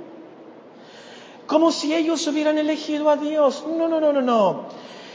Como 1.46 1.72
si 1.72 1.94
ellos 1.94 2.27
hubieran 2.27 2.59
elegido 2.59 3.09
a 3.09 3.16
Dios. 3.16 3.64
No, 3.66 3.88
no, 3.88 4.01
no, 4.01 4.12
no, 4.12 4.20
no. 4.20 4.66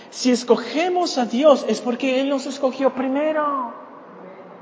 Si 0.10 0.32
escogemos 0.32 1.18
a 1.18 1.26
Dios 1.26 1.66
es 1.68 1.82
porque 1.82 2.22
Él 2.22 2.30
nos 2.30 2.46
escogió 2.48 2.94
primero. 2.94 3.74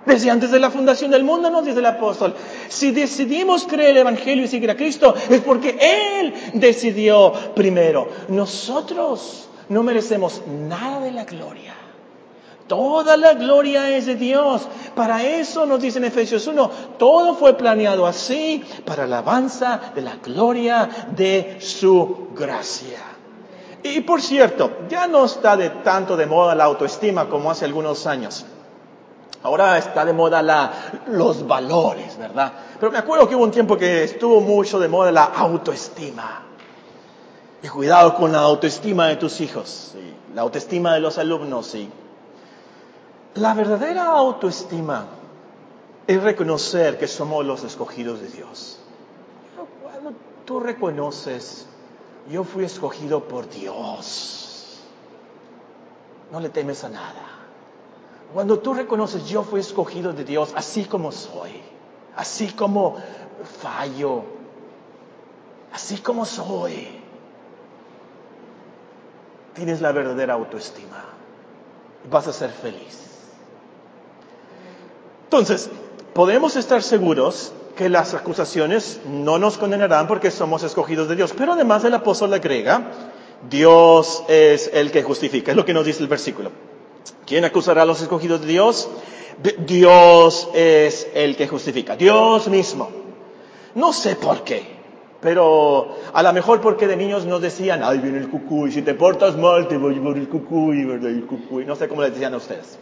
Desde 0.05 0.31
antes 0.31 0.49
de 0.51 0.59
la 0.59 0.71
fundación 0.71 1.11
del 1.11 1.23
mundo, 1.23 1.49
nos 1.49 1.65
dice 1.65 1.79
el 1.79 1.85
apóstol. 1.85 2.33
Si 2.69 2.91
decidimos 2.91 3.65
creer 3.65 3.91
el 3.91 3.97
Evangelio 3.97 4.45
y 4.45 4.47
seguir 4.47 4.71
a 4.71 4.75
Cristo, 4.75 5.13
es 5.29 5.41
porque 5.41 5.77
Él 5.79 6.33
decidió 6.53 7.31
primero. 7.55 8.07
Nosotros 8.29 9.47
no 9.69 9.83
merecemos 9.83 10.41
nada 10.47 11.01
de 11.01 11.11
la 11.11 11.25
gloria. 11.25 11.75
Toda 12.67 13.17
la 13.17 13.33
gloria 13.33 13.95
es 13.95 14.05
de 14.05 14.15
Dios. 14.15 14.67
Para 14.95 15.23
eso 15.23 15.65
nos 15.65 15.81
dice 15.81 15.99
en 15.99 16.05
Efesios 16.05 16.47
1, 16.47 16.71
todo 16.97 17.35
fue 17.35 17.53
planeado 17.55 18.07
así 18.07 18.63
para 18.85 19.05
la 19.05 19.19
alabanza 19.19 19.91
de 19.93 20.01
la 20.01 20.15
gloria 20.15 20.89
de 21.15 21.57
su 21.59 22.29
gracia. 22.33 22.99
Y 23.83 24.01
por 24.01 24.21
cierto, 24.21 24.71
ya 24.89 25.05
no 25.05 25.25
está 25.25 25.57
de 25.57 25.69
tanto 25.69 26.15
de 26.15 26.25
moda 26.25 26.55
la 26.55 26.63
autoestima 26.63 27.27
como 27.27 27.51
hace 27.51 27.65
algunos 27.65 28.07
años. 28.07 28.45
Ahora 29.43 29.77
está 29.77 30.05
de 30.05 30.13
moda 30.13 30.41
la, 30.43 30.71
los 31.07 31.47
valores, 31.47 32.17
¿verdad? 32.17 32.53
Pero 32.79 32.91
me 32.91 32.99
acuerdo 32.99 33.27
que 33.27 33.35
hubo 33.35 33.43
un 33.43 33.51
tiempo 33.51 33.75
que 33.75 34.03
estuvo 34.03 34.39
mucho 34.39 34.79
de 34.79 34.87
moda 34.87 35.11
la 35.11 35.23
autoestima. 35.23 36.43
Y 37.63 37.67
cuidado 37.67 38.15
con 38.15 38.31
la 38.31 38.39
autoestima 38.39 39.07
de 39.07 39.15
tus 39.17 39.41
hijos, 39.41 39.93
la 40.33 40.41
autoestima 40.41 40.93
de 40.93 40.99
los 40.99 41.17
alumnos. 41.17 41.73
Y 41.75 41.89
la 43.35 43.53
verdadera 43.53 44.05
autoestima 44.05 45.05
es 46.05 46.21
reconocer 46.21 46.97
que 46.97 47.07
somos 47.07 47.45
los 47.45 47.63
escogidos 47.63 48.21
de 48.21 48.29
Dios. 48.29 48.79
Cuando 49.81 50.13
tú 50.45 50.59
reconoces, 50.59 51.67
yo 52.29 52.43
fui 52.43 52.65
escogido 52.65 53.23
por 53.23 53.49
Dios, 53.49 54.81
no 56.31 56.39
le 56.39 56.49
temes 56.49 56.83
a 56.83 56.89
nada. 56.89 57.40
Cuando 58.33 58.59
tú 58.59 58.73
reconoces, 58.73 59.27
yo 59.27 59.43
fui 59.43 59.59
escogido 59.59 60.13
de 60.13 60.23
Dios 60.23 60.53
así 60.55 60.85
como 60.85 61.11
soy, 61.11 61.51
así 62.15 62.47
como 62.47 62.97
fallo, 63.61 64.23
así 65.73 65.97
como 65.97 66.25
soy, 66.25 66.87
tienes 69.53 69.81
la 69.81 69.91
verdadera 69.91 70.35
autoestima 70.35 71.05
y 72.05 72.09
vas 72.09 72.27
a 72.27 72.33
ser 72.33 72.51
feliz. 72.51 72.99
Entonces, 75.25 75.69
podemos 76.13 76.55
estar 76.55 76.81
seguros 76.83 77.51
que 77.75 77.89
las 77.89 78.13
acusaciones 78.13 79.01
no 79.05 79.39
nos 79.39 79.57
condenarán 79.57 80.07
porque 80.07 80.31
somos 80.31 80.63
escogidos 80.63 81.09
de 81.09 81.15
Dios, 81.15 81.33
pero 81.37 81.53
además 81.53 81.83
el 81.83 81.93
apóstol 81.93 82.33
agrega, 82.33 82.91
Dios 83.49 84.23
es 84.29 84.69
el 84.73 84.91
que 84.91 85.03
justifica, 85.03 85.51
es 85.51 85.57
lo 85.57 85.65
que 85.65 85.73
nos 85.73 85.85
dice 85.85 86.01
el 86.01 86.07
versículo. 86.07 86.51
¿Quién 87.25 87.45
acusará 87.45 87.83
a 87.83 87.85
los 87.85 88.01
escogidos 88.01 88.41
de 88.41 88.47
Dios? 88.47 88.89
Dios 89.65 90.49
es 90.53 91.07
el 91.13 91.35
que 91.35 91.47
justifica, 91.47 91.95
Dios 91.95 92.47
mismo. 92.47 92.89
No 93.75 93.93
sé 93.93 94.15
por 94.15 94.43
qué, 94.43 94.63
pero 95.21 95.95
a 96.13 96.21
lo 96.21 96.33
mejor 96.33 96.61
porque 96.61 96.87
de 96.87 96.97
niños 96.97 97.25
nos 97.25 97.41
decían, 97.41 97.81
ay, 97.83 97.99
viene 97.99 98.17
el 98.17 98.29
cucuy, 98.29 98.71
si 98.71 98.81
te 98.81 98.93
portas 98.93 99.37
mal 99.37 99.67
te 99.67 99.77
voy 99.77 99.93
a 99.93 99.97
llevar 99.97 100.17
el 100.17 100.27
cucuy, 100.27 100.83
¿verdad? 100.83 101.09
El 101.09 101.25
cucuy, 101.25 101.65
no 101.65 101.75
sé 101.75 101.87
cómo 101.87 102.01
les 102.01 102.11
decían 102.11 102.33
a 102.33 102.37
ustedes. 102.37 102.77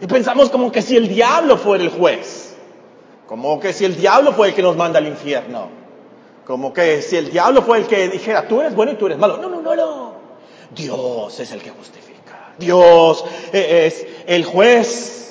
Y 0.00 0.06
pensamos 0.06 0.50
como 0.50 0.70
que 0.70 0.82
si 0.82 0.96
el 0.96 1.08
diablo 1.08 1.56
fuera 1.56 1.82
el 1.82 1.90
juez, 1.90 2.56
como 3.26 3.58
que 3.58 3.72
si 3.72 3.84
el 3.84 3.96
diablo 3.96 4.32
fue 4.32 4.48
el 4.48 4.54
que 4.54 4.62
nos 4.62 4.76
manda 4.76 4.98
al 4.98 5.06
infierno, 5.06 5.68
como 6.46 6.72
que 6.72 7.02
si 7.02 7.16
el 7.16 7.30
diablo 7.30 7.62
fue 7.62 7.78
el 7.78 7.86
que 7.86 8.08
dijera, 8.08 8.46
tú 8.46 8.60
eres 8.60 8.74
bueno 8.74 8.92
y 8.92 8.96
tú 8.96 9.06
eres 9.06 9.18
malo. 9.18 9.36
No, 9.38 9.48
no, 9.48 9.62
no, 9.62 9.74
no. 9.74 10.12
Dios 10.74 11.38
es 11.40 11.52
el 11.52 11.60
que 11.60 11.70
justifica. 11.70 12.11
Dios 12.62 13.24
es 13.52 14.06
el 14.26 14.44
juez. 14.44 15.22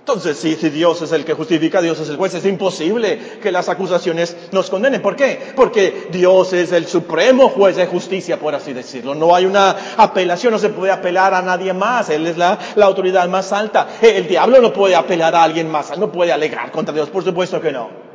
Entonces, 0.00 0.38
si, 0.38 0.54
Dios 0.70 1.02
es 1.02 1.12
el 1.12 1.22
que 1.22 1.34
justifica, 1.34 1.82
Dios 1.82 2.00
es 2.00 2.08
el 2.08 2.16
juez, 2.16 2.32
es 2.32 2.46
imposible 2.46 3.18
que 3.42 3.52
las 3.52 3.68
acusaciones 3.68 4.34
nos 4.52 4.70
condenen. 4.70 5.02
¿Por 5.02 5.14
qué? 5.14 5.38
Porque 5.54 6.08
Dios 6.10 6.54
es 6.54 6.72
el 6.72 6.86
supremo 6.86 7.50
juez 7.50 7.76
de 7.76 7.86
justicia, 7.86 8.40
por 8.40 8.54
así 8.54 8.72
decirlo. 8.72 9.14
No 9.14 9.34
hay 9.34 9.44
una 9.44 9.76
apelación, 9.98 10.54
no 10.54 10.58
se 10.58 10.70
puede 10.70 10.92
apelar 10.92 11.34
a 11.34 11.42
nadie 11.42 11.74
más. 11.74 12.08
Él 12.08 12.26
es 12.26 12.38
la, 12.38 12.58
autoridad 12.80 13.28
más 13.28 13.52
alta. 13.52 13.86
El 14.00 14.26
diablo 14.26 14.62
no 14.62 14.72
puede 14.72 14.96
apelar 14.96 15.34
a 15.34 15.42
alguien 15.42 15.70
más, 15.70 15.96
no 15.98 16.10
puede 16.10 16.32
alegar 16.32 16.70
contra 16.70 16.94
Dios, 16.94 17.10
por 17.10 17.22
supuesto 17.22 17.60
que 17.60 17.70
no. 17.70 18.07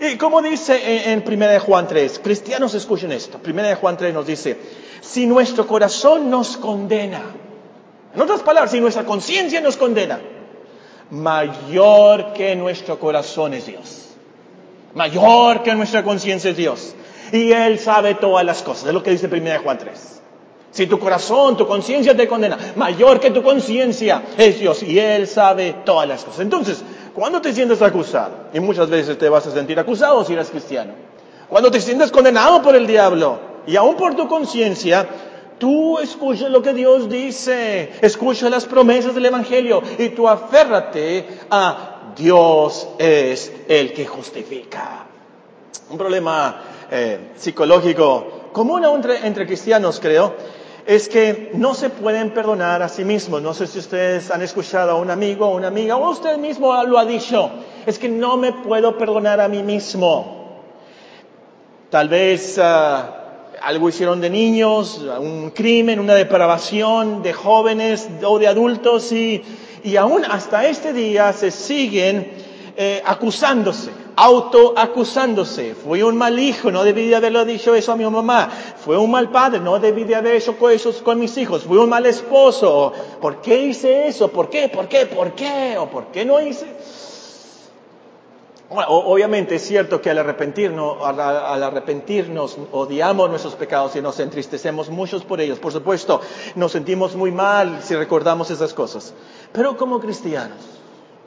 Y 0.00 0.16
como 0.16 0.42
dice 0.42 1.10
en, 1.10 1.24
en 1.26 1.42
1 1.42 1.60
Juan 1.60 1.88
3, 1.88 2.20
cristianos 2.22 2.74
escuchen 2.74 3.12
esto. 3.12 3.40
1 3.44 3.76
Juan 3.76 3.96
3 3.96 4.14
nos 4.14 4.26
dice, 4.26 4.58
si 5.00 5.26
nuestro 5.26 5.66
corazón 5.66 6.30
nos 6.30 6.56
condena, 6.56 7.22
en 8.14 8.20
otras 8.20 8.40
palabras, 8.40 8.70
si 8.70 8.80
nuestra 8.80 9.04
conciencia 9.04 9.60
nos 9.60 9.76
condena, 9.76 10.20
mayor 11.10 12.32
que 12.32 12.54
nuestro 12.56 12.98
corazón 12.98 13.54
es 13.54 13.66
Dios. 13.66 14.04
Mayor 14.94 15.62
que 15.62 15.74
nuestra 15.74 16.02
conciencia 16.02 16.50
es 16.50 16.56
Dios. 16.56 16.94
Y 17.32 17.52
Él 17.52 17.78
sabe 17.78 18.14
todas 18.14 18.44
las 18.44 18.62
cosas. 18.62 18.88
Es 18.88 18.94
lo 18.94 19.02
que 19.02 19.10
dice 19.10 19.26
1 19.26 19.62
Juan 19.62 19.78
3. 19.78 20.20
Si 20.70 20.86
tu 20.86 20.98
corazón, 20.98 21.56
tu 21.56 21.66
conciencia 21.66 22.16
te 22.16 22.28
condena, 22.28 22.58
mayor 22.76 23.20
que 23.20 23.30
tu 23.30 23.42
conciencia 23.42 24.22
es 24.36 24.60
Dios. 24.60 24.82
Y 24.82 24.98
Él 24.98 25.26
sabe 25.26 25.74
todas 25.84 26.08
las 26.08 26.24
cosas. 26.24 26.40
Entonces, 26.40 26.82
cuando 27.18 27.40
te 27.40 27.52
sientes 27.52 27.82
acusado, 27.82 28.30
y 28.52 28.60
muchas 28.60 28.88
veces 28.88 29.18
te 29.18 29.28
vas 29.28 29.46
a 29.46 29.50
sentir 29.50 29.78
acusado 29.78 30.24
si 30.24 30.34
eres 30.34 30.50
cristiano, 30.50 30.92
cuando 31.48 31.70
te 31.70 31.80
sientes 31.80 32.12
condenado 32.12 32.62
por 32.62 32.76
el 32.76 32.86
diablo, 32.86 33.40
y 33.66 33.76
aún 33.76 33.96
por 33.96 34.14
tu 34.14 34.28
conciencia, 34.28 35.06
tú 35.58 35.98
escucha 35.98 36.48
lo 36.48 36.62
que 36.62 36.72
Dios 36.72 37.08
dice, 37.08 37.90
escucha 38.00 38.48
las 38.48 38.66
promesas 38.66 39.14
del 39.14 39.26
Evangelio 39.26 39.82
y 39.98 40.10
tú 40.10 40.28
aférrate 40.28 41.26
a 41.50 42.12
Dios 42.16 42.88
es 42.98 43.52
el 43.68 43.92
que 43.92 44.06
justifica. 44.06 45.06
Un 45.90 45.98
problema 45.98 46.62
eh, 46.90 47.32
psicológico 47.36 48.50
común 48.52 48.84
entre, 48.84 49.26
entre 49.26 49.46
cristianos, 49.46 49.98
creo, 50.00 50.34
es 50.88 51.10
que 51.10 51.50
no 51.52 51.74
se 51.74 51.90
pueden 51.90 52.30
perdonar 52.30 52.82
a 52.82 52.88
sí 52.88 53.04
mismos. 53.04 53.42
No 53.42 53.52
sé 53.52 53.66
si 53.66 53.78
ustedes 53.78 54.30
han 54.30 54.40
escuchado 54.40 54.92
a 54.92 54.94
un 54.94 55.10
amigo 55.10 55.46
o 55.46 55.54
una 55.54 55.68
amiga, 55.68 55.96
o 55.96 56.10
usted 56.10 56.38
mismo 56.38 56.82
lo 56.84 56.98
ha 56.98 57.04
dicho. 57.04 57.50
Es 57.84 57.98
que 57.98 58.08
no 58.08 58.38
me 58.38 58.52
puedo 58.54 58.96
perdonar 58.96 59.38
a 59.38 59.48
mí 59.48 59.62
mismo. 59.62 60.62
Tal 61.90 62.08
vez 62.08 62.58
ah, 62.58 63.50
algo 63.60 63.90
hicieron 63.90 64.22
de 64.22 64.30
niños, 64.30 65.04
un 65.20 65.50
crimen, 65.50 66.00
una 66.00 66.14
depravación 66.14 67.22
de 67.22 67.34
jóvenes 67.34 68.08
o 68.24 68.38
de 68.38 68.46
adultos 68.46 69.12
y, 69.12 69.42
y 69.84 69.96
aún 69.96 70.24
hasta 70.24 70.64
este 70.64 70.94
día 70.94 71.34
se 71.34 71.50
siguen 71.50 72.32
eh, 72.78 73.02
acusándose, 73.04 73.90
autoacusándose. 74.18 75.74
Fui 75.74 76.02
un 76.02 76.16
mal 76.16 76.38
hijo, 76.38 76.72
no 76.72 76.82
debí 76.82 77.06
de 77.06 77.14
haberlo 77.14 77.44
dicho 77.44 77.74
eso 77.74 77.92
a 77.92 77.96
mi 77.96 78.04
mamá. 78.04 78.50
Fue 78.84 78.98
un 78.98 79.10
mal 79.12 79.30
padre, 79.30 79.60
no 79.60 79.78
debí 79.78 80.02
de 80.02 80.16
haber 80.16 80.34
hecho 80.34 80.56
eso 80.70 80.92
con 81.04 81.20
mis 81.20 81.36
hijos. 81.38 81.62
Fui 81.62 81.78
un 81.78 81.88
mal 81.88 82.04
esposo. 82.04 82.92
¿Por 83.20 83.40
qué 83.40 83.62
hice 83.62 84.08
eso? 84.08 84.28
¿Por 84.28 84.50
qué? 84.50 84.68
¿Por 84.68 84.88
qué? 84.88 85.06
¿Por 85.06 85.32
qué? 85.32 85.78
¿O 85.78 85.88
por 85.88 86.06
qué 86.06 86.24
no 86.24 86.40
hice? 86.40 86.66
obviamente 88.70 89.54
es 89.54 89.66
cierto 89.66 90.02
que 90.02 90.10
al 90.10 90.18
arrepentirnos, 90.18 90.98
al 91.02 91.62
arrepentirnos 91.62 92.58
odiamos 92.72 93.30
nuestros 93.30 93.54
pecados 93.54 93.96
y 93.96 94.02
nos 94.02 94.20
entristecemos 94.20 94.90
muchos 94.90 95.24
por 95.24 95.40
ellos. 95.40 95.58
Por 95.58 95.72
supuesto, 95.72 96.20
nos 96.54 96.72
sentimos 96.72 97.14
muy 97.14 97.30
mal 97.30 97.80
si 97.82 97.94
recordamos 97.94 98.50
esas 98.50 98.74
cosas. 98.74 99.14
Pero 99.52 99.76
como 99.76 100.00
cristianos, 100.00 100.58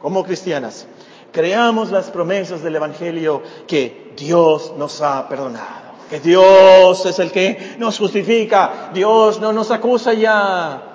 como 0.01 0.23
cristianas, 0.23 0.86
creamos 1.32 1.91
las 1.91 2.10
promesas 2.10 2.62
del 2.63 2.76
Evangelio 2.76 3.41
que 3.67 4.13
Dios 4.17 4.74
nos 4.78 5.02
ha 5.02 5.28
perdonado, 5.28 5.94
que 6.10 6.20
Dios 6.20 7.06
es 7.06 7.20
el 7.20 7.32
que 7.32 7.76
nos 7.78 7.98
justifica, 7.98 8.91
Dios 8.94 9.39
no 9.39 9.54
nos 9.54 9.72
acusa 9.72 10.13
ya, 10.13 10.91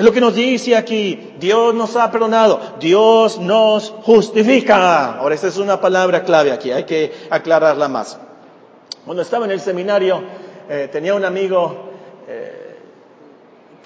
es 0.00 0.06
lo 0.06 0.12
que 0.12 0.20
nos 0.22 0.34
dice 0.34 0.74
aquí. 0.78 1.34
Dios 1.38 1.74
nos 1.74 1.94
ha 1.94 2.10
perdonado. 2.10 2.58
Dios 2.80 3.38
nos 3.38 3.90
justifica. 3.90 5.16
Ahora, 5.16 5.34
esta 5.34 5.48
es 5.48 5.58
una 5.58 5.78
palabra 5.78 6.24
clave 6.24 6.52
aquí. 6.52 6.72
Hay 6.72 6.84
que 6.84 7.12
aclararla 7.28 7.86
más. 7.86 8.18
Cuando 9.04 9.22
estaba 9.22 9.44
en 9.44 9.50
el 9.50 9.60
seminario, 9.60 10.22
eh, 10.70 10.88
tenía 10.90 11.12
un 11.14 11.22
amigo 11.22 11.90
eh, 12.26 12.78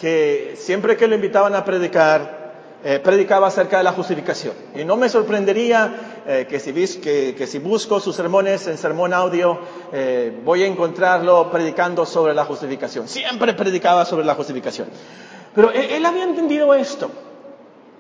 que 0.01 0.55
siempre 0.57 0.97
que 0.97 1.09
lo 1.09 1.17
invitaban 1.17 1.57
a 1.57 1.65
predicar, 1.65 2.44
eh, 2.85 3.01
predicaba 3.01 3.49
acerca 3.49 3.79
de 3.79 3.85
la 3.85 3.93
justificación. 3.93 4.55
Y 4.75 4.85
no 4.85 4.97
me 4.97 5.09
sorprendería 5.09 6.11
que 6.49 6.59
si, 6.59 6.73
que, 7.01 7.35
que, 7.37 7.47
si 7.47 7.59
busco 7.59 8.01
sus 8.01 8.17
sermones 8.17 8.67
en 8.67 8.79
sermón 8.79 9.13
audio, 9.13 9.59
voy 10.43 10.63
a 10.63 10.67
encontrarlo 10.67 11.51
predicando 11.51 12.07
sobre 12.07 12.33
la 12.33 12.47
justificación. 12.47 13.09
Siempre 13.09 13.53
predicaba 13.53 14.07
sobre 14.07 14.25
la 14.25 14.35
justificación. 14.35 14.89
Pero 15.55 15.71
él 15.71 16.07
había 16.07 16.25
entendido 16.25 16.73
esto. 16.73 17.11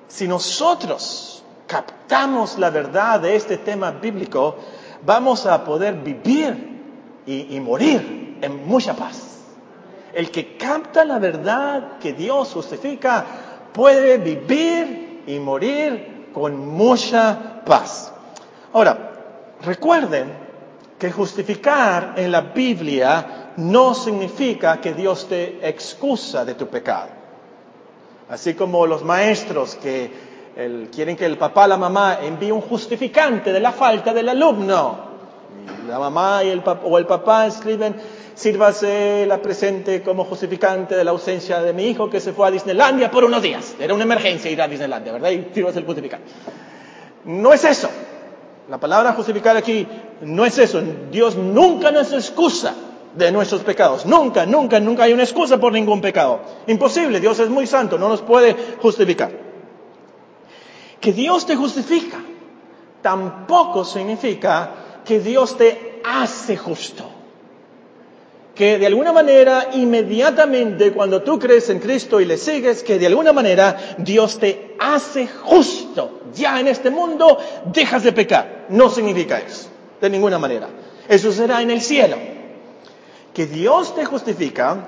Si 0.09 0.27
nosotros 0.27 1.35
captamos 1.66 2.59
la 2.59 2.70
verdad 2.70 3.20
de 3.20 3.37
este 3.37 3.59
tema 3.59 3.90
bíblico, 3.90 4.57
vamos 5.05 5.47
a 5.47 5.64
poder 5.64 5.94
vivir 5.94 7.23
y, 7.27 7.59
morir 7.61 8.38
en 8.40 8.66
mucha 8.66 8.94
paz. 8.94 9.40
El 10.12 10.31
que 10.31 10.57
capta 10.57 11.05
la 11.05 11.18
verdad 11.18 11.99
que 11.99 12.12
Dios 12.12 12.53
justifica 12.53 13.25
puede 13.74 14.18
vivir 14.18 15.24
y 15.26 15.38
morir 15.40 16.30
con 16.32 16.56
mucha 16.68 17.60
paz. 17.66 18.12
Ahora, 18.72 19.10
recuerden 19.62 20.32
que 20.98 21.10
justificar 21.10 22.14
en 22.16 22.30
la 22.30 22.40
Biblia 22.40 23.52
no 23.56 23.94
significa 23.94 24.80
que 24.80 24.94
Dios 24.94 25.28
te 25.28 25.68
excusa 25.68 26.44
de 26.44 26.54
tu 26.54 26.68
pecado. 26.68 27.08
Así 28.30 28.54
como 28.54 28.87
los 28.87 29.04
maestros 29.04 29.74
que 29.74 30.10
quieren 30.94 31.16
que 31.16 31.26
el 31.26 31.37
papá, 31.37 31.66
la 31.66 31.76
mamá 31.76 32.20
envíe 32.22 32.52
un 32.52 32.60
justificante 32.60 33.52
de 33.52 33.60
la 33.60 33.72
falta 33.72 34.14
del 34.14 34.28
alumno. 34.28 35.12
la 35.88 35.98
mamá 35.98 36.44
y 36.44 36.62
o 36.84 36.98
el 36.98 37.06
papá 37.06 37.46
escriben, 37.46 37.96
sírvase 38.35 39.25
la 39.27 39.40
presente 39.40 40.03
como 40.03 40.25
justificante 40.25 40.97
de 40.97 41.05
la 41.05 41.12
ausencia 41.12 41.61
de 41.62 41.73
mi 41.73 41.87
hijo 41.87 42.11
que 42.11 42.20
se 42.20 42.33
fue 42.33 42.49
a 42.49 42.51
Disneylandia 42.51 43.11
por 43.11 43.25
unos 43.25 43.42
días. 43.42 43.75
Era 43.79 43.94
una 43.94 44.05
emergencia 44.05 44.51
ir 44.51 44.61
a 44.61 44.68
Disneylandia, 44.68 45.12
¿verdad? 45.12 45.31
Y 45.31 45.49
sírvase 45.53 45.79
el 45.79 45.85
justificante. 45.85 46.27
No 47.25 47.53
es 47.53 47.64
eso. 47.64 47.88
La 48.68 48.79
palabra 48.79 49.12
justificar 49.12 49.57
aquí 49.57 49.87
no 50.23 50.44
es 50.44 50.59
eso. 50.59 50.83
Dios 51.11 51.37
nunca 51.37 51.90
nos 51.90 52.12
excusa 52.12 52.75
de 53.14 53.31
nuestros 53.31 53.62
pecados. 53.62 54.07
Nunca, 54.07 54.47
nunca, 54.47 54.81
nunca 54.81 55.05
hay 55.05 55.12
una 55.12 55.23
excusa 55.23 55.59
por 55.59 55.73
ningún 55.73 56.01
pecado. 56.01 56.40
Imposible, 56.66 57.20
Dios 57.20 57.38
es 57.38 57.49
muy 57.49 57.66
santo, 57.66 57.99
no 57.99 58.09
nos 58.09 58.23
puede 58.23 58.57
justificar. 58.81 59.31
Que 61.01 61.12
Dios 61.12 61.47
te 61.47 61.55
justifica 61.55 62.18
tampoco 63.05 63.85
significa 63.85 65.03
que 65.05 65.20
Dios 65.20 65.59
te 65.59 66.01
hace 66.03 66.57
justo. 66.57 67.05
Que 68.55 68.79
de 68.79 68.87
alguna 68.87 69.12
manera, 69.12 69.71
inmediatamente 69.73 70.93
cuando 70.93 71.23
tú 71.23 71.38
crees 71.38 71.69
en 71.71 71.81
Cristo 71.81 72.21
y 72.21 72.25
le 72.25 72.38
sigues, 72.38 72.83
que 72.83 72.99
de 72.99 73.07
alguna 73.07 73.33
manera 73.33 73.97
Dios 73.99 74.38
te 74.38 74.77
hace 74.79 75.27
justo. 75.27 76.21
Ya 76.35 76.61
en 76.61 76.69
este 76.69 76.90
mundo 76.90 77.38
dejas 77.73 78.05
de 78.05 78.12
pecar. 78.12 78.67
No 78.69 78.90
significa 78.90 79.40
eso, 79.40 79.69
de 80.01 80.11
ninguna 80.11 80.38
manera. 80.38 80.69
Eso 81.09 81.33
será 81.33 81.62
en 81.62 81.71
el 81.71 81.81
cielo 81.81 82.17
que 83.35 83.47
Dios 83.47 83.95
te 83.95 84.05
justifica 84.05 84.87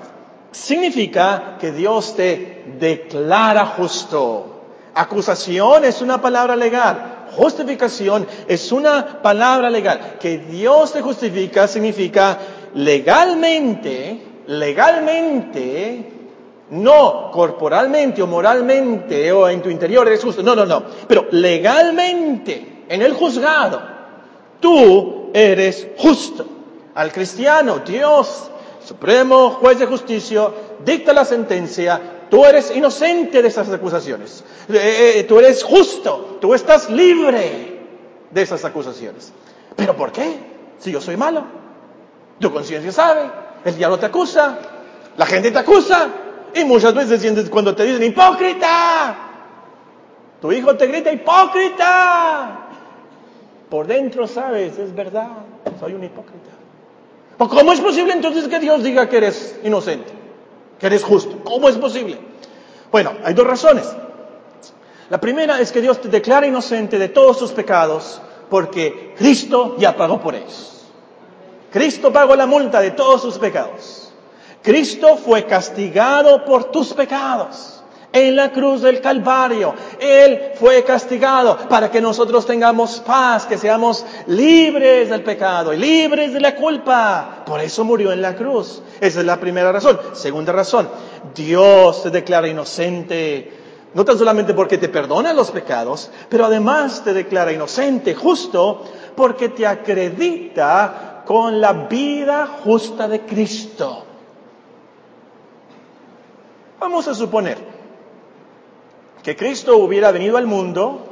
significa 0.51 1.57
que 1.59 1.71
Dios 1.71 2.15
te 2.15 2.63
declara 2.79 3.65
justo. 3.65 4.53
Acusación 4.95 5.85
es 5.85 6.01
una 6.01 6.19
palabra 6.21 6.55
legal. 6.55 7.27
Justificación 7.35 8.25
es 8.47 8.71
una 8.71 9.21
palabra 9.21 9.69
legal. 9.69 10.17
Que 10.19 10.39
Dios 10.39 10.93
te 10.93 11.01
justifica 11.01 11.67
significa 11.67 12.39
legalmente, 12.77 14.21
legalmente, 14.47 16.11
no 16.69 17.31
corporalmente 17.31 18.21
o 18.21 18.27
moralmente 18.27 19.31
o 19.31 19.49
en 19.49 19.61
tu 19.61 19.69
interior 19.69 20.07
eres 20.07 20.23
justo. 20.23 20.43
No, 20.43 20.55
no, 20.55 20.65
no. 20.65 20.83
Pero 21.07 21.27
legalmente, 21.31 22.83
en 22.87 23.01
el 23.01 23.13
juzgado, 23.13 23.81
tú 24.59 25.31
eres 25.33 25.87
justo 25.97 26.45
al 26.93 27.11
cristiano, 27.11 27.79
Dios, 27.79 28.49
supremo 28.85 29.51
juez 29.51 29.79
de 29.79 29.85
justicia, 29.85 30.49
dicta 30.83 31.13
la 31.13 31.25
sentencia, 31.25 31.99
tú 32.29 32.45
eres 32.45 32.75
inocente 32.75 33.41
de 33.41 33.47
esas 33.47 33.69
acusaciones, 33.69 34.43
eh, 34.69 35.13
eh, 35.17 35.23
tú 35.23 35.39
eres 35.39 35.63
justo, 35.63 36.37
tú 36.41 36.53
estás 36.53 36.89
libre 36.89 37.79
de 38.31 38.41
esas 38.41 38.65
acusaciones. 38.65 39.31
¿Pero 39.75 39.95
por 39.95 40.11
qué? 40.11 40.39
Si 40.79 40.91
yo 40.91 40.99
soy 41.01 41.17
malo, 41.17 41.43
tu 42.39 42.51
conciencia 42.51 42.91
sabe, 42.91 43.29
el 43.65 43.75
diablo 43.75 43.97
te 43.97 44.05
acusa, 44.05 44.57
la 45.17 45.25
gente 45.25 45.51
te 45.51 45.59
acusa, 45.59 46.09
y 46.53 46.63
muchas 46.63 46.93
veces 46.93 47.49
cuando 47.49 47.75
te 47.75 47.83
dicen 47.83 48.03
hipócrita, 48.03 49.15
tu 50.41 50.51
hijo 50.51 50.75
te 50.75 50.87
grita 50.87 51.11
hipócrita, 51.11 52.67
por 53.69 53.87
dentro 53.87 54.27
sabes, 54.27 54.77
es 54.77 54.93
verdad, 54.95 55.29
soy 55.79 55.93
un 55.93 56.03
hipócrita. 56.03 56.51
¿Cómo 57.37 57.71
es 57.71 57.79
posible 57.79 58.13
entonces 58.13 58.47
que 58.47 58.59
Dios 58.59 58.83
diga 58.83 59.07
que 59.09 59.17
eres 59.17 59.59
inocente, 59.63 60.11
que 60.79 60.87
eres 60.87 61.03
justo? 61.03 61.43
¿Cómo 61.43 61.69
es 61.69 61.77
posible? 61.77 62.17
Bueno, 62.91 63.13
hay 63.23 63.33
dos 63.33 63.45
razones. 63.45 63.87
La 65.09 65.19
primera 65.19 65.59
es 65.59 65.71
que 65.71 65.81
Dios 65.81 66.01
te 66.01 66.09
declara 66.09 66.47
inocente 66.47 66.97
de 66.97 67.09
todos 67.09 67.37
tus 67.37 67.51
pecados 67.51 68.21
porque 68.49 69.13
Cristo 69.17 69.75
ya 69.77 69.95
pagó 69.95 70.19
por 70.19 70.35
ellos. 70.35 70.76
Cristo 71.71 72.11
pagó 72.11 72.35
la 72.35 72.45
multa 72.45 72.79
de 72.81 72.91
todos 72.91 73.21
tus 73.21 73.37
pecados. 73.37 74.11
Cristo 74.61 75.17
fue 75.17 75.45
castigado 75.45 76.43
por 76.43 76.65
tus 76.65 76.93
pecados 76.93 77.77
en 78.11 78.35
la 78.35 78.51
cruz 78.51 78.81
del 78.81 79.01
Calvario. 79.01 79.73
Él 79.99 80.51
fue 80.55 80.83
castigado 80.83 81.57
para 81.69 81.91
que 81.91 82.01
nosotros 82.01 82.45
tengamos 82.45 82.99
paz, 82.99 83.45
que 83.45 83.57
seamos 83.57 84.05
libres 84.27 85.09
del 85.09 85.23
pecado 85.23 85.73
y 85.73 85.77
libres 85.77 86.33
de 86.33 86.39
la 86.39 86.55
culpa. 86.55 87.43
Por 87.45 87.61
eso 87.61 87.83
murió 87.83 88.11
en 88.11 88.21
la 88.21 88.35
cruz. 88.35 88.81
Esa 88.99 89.19
es 89.19 89.25
la 89.25 89.39
primera 89.39 89.71
razón. 89.71 89.99
Segunda 90.13 90.51
razón, 90.53 90.89
Dios 91.35 92.03
te 92.03 92.09
declara 92.09 92.47
inocente. 92.47 93.53
No 93.93 94.03
tan 94.05 94.17
solamente 94.17 94.53
porque 94.53 94.77
te 94.77 94.89
perdona 94.89 95.33
los 95.33 95.49
pecados, 95.51 96.11
pero 96.29 96.45
además 96.45 97.03
te 97.03 97.13
declara 97.13 97.51
inocente, 97.51 98.13
justo, 98.13 98.83
porque 99.15 99.49
te 99.49 99.65
acredita 99.65 101.16
con 101.27 101.59
la 101.59 101.73
vida 101.73 102.47
justa 102.63 103.09
de 103.09 103.25
Cristo. 103.25 104.05
Vamos 106.79 107.05
a 107.09 107.13
suponer 107.13 107.57
que 109.21 109.35
Cristo 109.35 109.75
hubiera 109.77 110.11
venido 110.13 110.37
al 110.37 110.47
mundo 110.47 111.05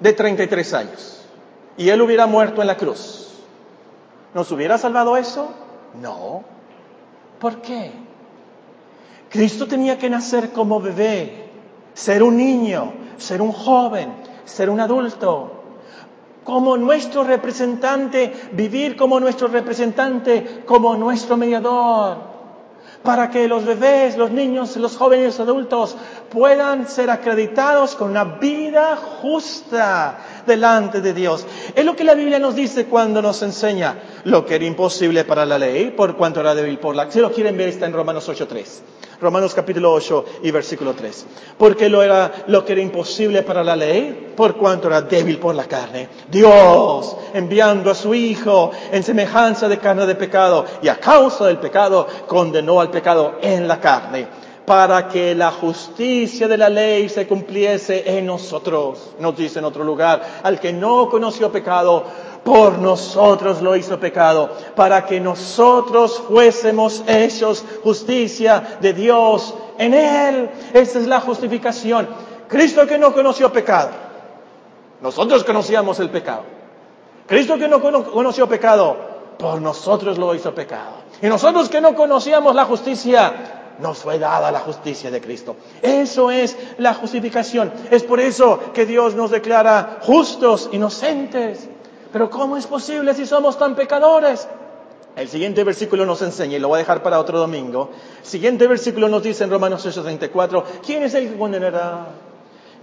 de 0.00 0.12
33 0.12 0.74
años 0.74 1.24
y 1.76 1.90
Él 1.90 2.02
hubiera 2.02 2.26
muerto 2.26 2.60
en 2.60 2.66
la 2.66 2.76
cruz. 2.76 3.38
¿Nos 4.34 4.50
hubiera 4.50 4.78
salvado 4.78 5.16
eso? 5.16 5.48
No. 6.02 6.42
¿Por 7.38 7.62
qué? 7.62 7.92
Cristo 9.30 9.68
tenía 9.68 9.96
que 9.96 10.10
nacer 10.10 10.50
como 10.50 10.80
bebé, 10.80 11.50
ser 11.94 12.24
un 12.24 12.36
niño, 12.36 12.92
ser 13.18 13.40
un 13.40 13.52
joven, 13.52 14.12
ser 14.44 14.70
un 14.70 14.80
adulto. 14.80 15.63
Como 16.44 16.76
nuestro 16.76 17.24
representante, 17.24 18.32
vivir 18.52 18.96
como 18.96 19.18
nuestro 19.18 19.48
representante, 19.48 20.62
como 20.66 20.96
nuestro 20.96 21.36
mediador 21.36 22.34
para 23.04 23.28
que 23.28 23.46
los 23.46 23.66
bebés, 23.66 24.16
los 24.16 24.30
niños, 24.30 24.76
los 24.78 24.96
jóvenes, 24.96 25.26
los 25.26 25.40
adultos 25.40 25.94
puedan 26.30 26.88
ser 26.88 27.10
acreditados 27.10 27.94
con 27.96 28.10
una 28.10 28.24
vida 28.24 28.96
justa 28.96 30.18
delante 30.46 31.02
de 31.02 31.12
Dios. 31.12 31.46
Es 31.74 31.84
lo 31.84 31.94
que 31.94 32.02
la 32.02 32.14
Biblia 32.14 32.38
nos 32.38 32.54
dice 32.54 32.86
cuando 32.86 33.20
nos 33.20 33.42
enseña 33.42 33.98
lo 34.24 34.46
que 34.46 34.54
era 34.54 34.64
imposible 34.64 35.24
para 35.24 35.44
la 35.44 35.58
ley, 35.58 35.90
por 35.90 36.16
cuanto 36.16 36.40
era 36.40 36.54
débil 36.54 36.78
por 36.78 36.96
la... 36.96 37.10
Si 37.10 37.20
lo 37.20 37.30
quieren 37.30 37.58
ver, 37.58 37.68
está 37.68 37.84
en 37.84 37.92
Romanos 37.92 38.26
8.3. 38.26 38.64
Romanos 39.20 39.54
capítulo 39.54 39.92
8 39.92 40.24
y 40.42 40.50
versículo 40.50 40.94
3. 40.94 41.26
Porque 41.58 41.88
lo 41.88 42.02
era 42.02 42.32
lo 42.46 42.64
que 42.64 42.72
era 42.72 42.82
imposible 42.82 43.42
para 43.42 43.64
la 43.64 43.76
ley, 43.76 44.32
por 44.36 44.56
cuanto 44.56 44.88
era 44.88 45.02
débil 45.02 45.38
por 45.38 45.54
la 45.54 45.64
carne. 45.64 46.08
Dios, 46.30 47.16
enviando 47.32 47.90
a 47.90 47.94
su 47.94 48.14
Hijo 48.14 48.70
en 48.90 49.02
semejanza 49.02 49.68
de 49.68 49.78
carne 49.78 50.06
de 50.06 50.14
pecado, 50.14 50.64
y 50.82 50.88
a 50.88 50.98
causa 50.98 51.46
del 51.46 51.58
pecado, 51.58 52.06
condenó 52.26 52.80
al 52.80 52.90
pecado 52.90 53.38
en 53.40 53.68
la 53.68 53.80
carne, 53.80 54.26
para 54.66 55.08
que 55.08 55.34
la 55.34 55.50
justicia 55.50 56.48
de 56.48 56.56
la 56.56 56.68
ley 56.68 57.08
se 57.08 57.26
cumpliese 57.26 58.16
en 58.16 58.26
nosotros. 58.26 59.14
Nos 59.18 59.36
dice 59.36 59.58
en 59.58 59.66
otro 59.66 59.84
lugar, 59.84 60.40
al 60.42 60.58
que 60.58 60.72
no 60.72 61.08
conoció 61.08 61.52
pecado, 61.52 62.04
por 62.44 62.78
nosotros 62.78 63.62
lo 63.62 63.74
hizo 63.74 63.98
pecado, 63.98 64.50
para 64.76 65.06
que 65.06 65.18
nosotros 65.18 66.22
fuésemos 66.28 67.02
hechos 67.06 67.64
justicia 67.82 68.78
de 68.80 68.92
Dios 68.92 69.54
en 69.78 69.94
Él. 69.94 70.50
Esa 70.72 70.98
es 70.98 71.06
la 71.06 71.20
justificación. 71.20 72.06
Cristo 72.48 72.86
que 72.86 72.98
no 72.98 73.12
conoció 73.12 73.50
pecado. 73.52 73.90
Nosotros 75.00 75.42
conocíamos 75.44 75.98
el 76.00 76.10
pecado. 76.10 76.42
Cristo 77.26 77.56
que 77.58 77.68
no 77.68 77.80
conoció 77.80 78.46
pecado, 78.46 78.96
por 79.38 79.60
nosotros 79.60 80.18
lo 80.18 80.34
hizo 80.34 80.54
pecado. 80.54 80.92
Y 81.22 81.26
nosotros 81.26 81.68
que 81.70 81.80
no 81.80 81.94
conocíamos 81.94 82.54
la 82.54 82.66
justicia, 82.66 83.74
nos 83.78 83.98
fue 83.98 84.18
dada 84.18 84.52
la 84.52 84.60
justicia 84.60 85.10
de 85.10 85.20
Cristo. 85.20 85.56
Eso 85.80 86.30
es 86.30 86.56
la 86.78 86.94
justificación. 86.94 87.72
Es 87.90 88.02
por 88.02 88.20
eso 88.20 88.60
que 88.74 88.86
Dios 88.86 89.14
nos 89.14 89.30
declara 89.30 89.98
justos, 90.02 90.68
inocentes. 90.72 91.68
Pero 92.14 92.30
¿cómo 92.30 92.56
es 92.56 92.68
posible 92.68 93.12
si 93.12 93.26
somos 93.26 93.58
tan 93.58 93.74
pecadores? 93.74 94.46
El 95.16 95.28
siguiente 95.28 95.64
versículo 95.64 96.06
nos 96.06 96.22
enseña, 96.22 96.58
y 96.58 96.60
lo 96.60 96.68
voy 96.68 96.76
a 96.76 96.78
dejar 96.78 97.02
para 97.02 97.18
otro 97.18 97.40
domingo. 97.40 97.90
El 98.20 98.24
siguiente 98.24 98.68
versículo 98.68 99.08
nos 99.08 99.24
dice 99.24 99.42
en 99.42 99.50
Romanos 99.50 99.84
8:34, 99.84 100.62
¿quién 100.86 101.02
es 101.02 101.14
el 101.14 101.28
que 101.28 101.36
condenará? 101.36 102.06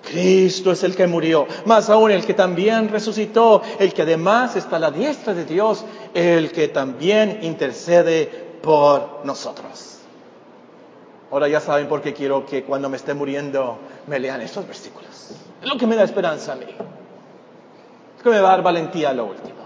Cristo 0.04 0.74
es 0.74 0.84
el 0.84 0.98
que 0.98 1.08
murió, 1.08 1.48
más 1.63 1.89
aún 1.89 2.12
el 2.12 2.26
que 2.26 2.34
también 2.34 2.89
resucitó, 2.89 3.62
el 3.80 3.94
que 3.94 4.02
además 4.02 4.58
está 4.58 4.76
a 4.76 4.80
la 4.80 4.91
diestra 4.91 5.34
de 5.34 5.46
Dios, 5.46 5.86
el 6.13 6.52
que 6.52 6.67
también 6.67 7.39
intercede 7.41 8.26
por 8.62 9.22
nosotros. 9.24 10.00
Ahora 11.32 11.48
ya 11.48 11.62
saben 11.62 11.88
por 11.88 12.02
qué 12.02 12.13
quiero 12.13 12.46
que 12.46 12.65
cuando 12.65 12.89
me 12.89 12.98
esté 12.98 13.13
muriendo 13.13 13.78
me 14.08 14.20
lean 14.20 14.41
estos 14.41 14.67
versículos. 14.67 15.30
Es 15.62 15.70
lo 15.70 15.78
que 15.78 15.88
me 15.88 15.96
da 15.96 16.04
esperanza 16.04 16.52
a 16.52 16.56
mí 16.58 16.65
que 18.22 18.30
me 18.30 18.40
va 18.40 18.50
a 18.50 18.52
dar 18.52 18.64
valentía 18.64 19.10
a 19.10 19.14
lo 19.14 19.26
último. 19.26 19.62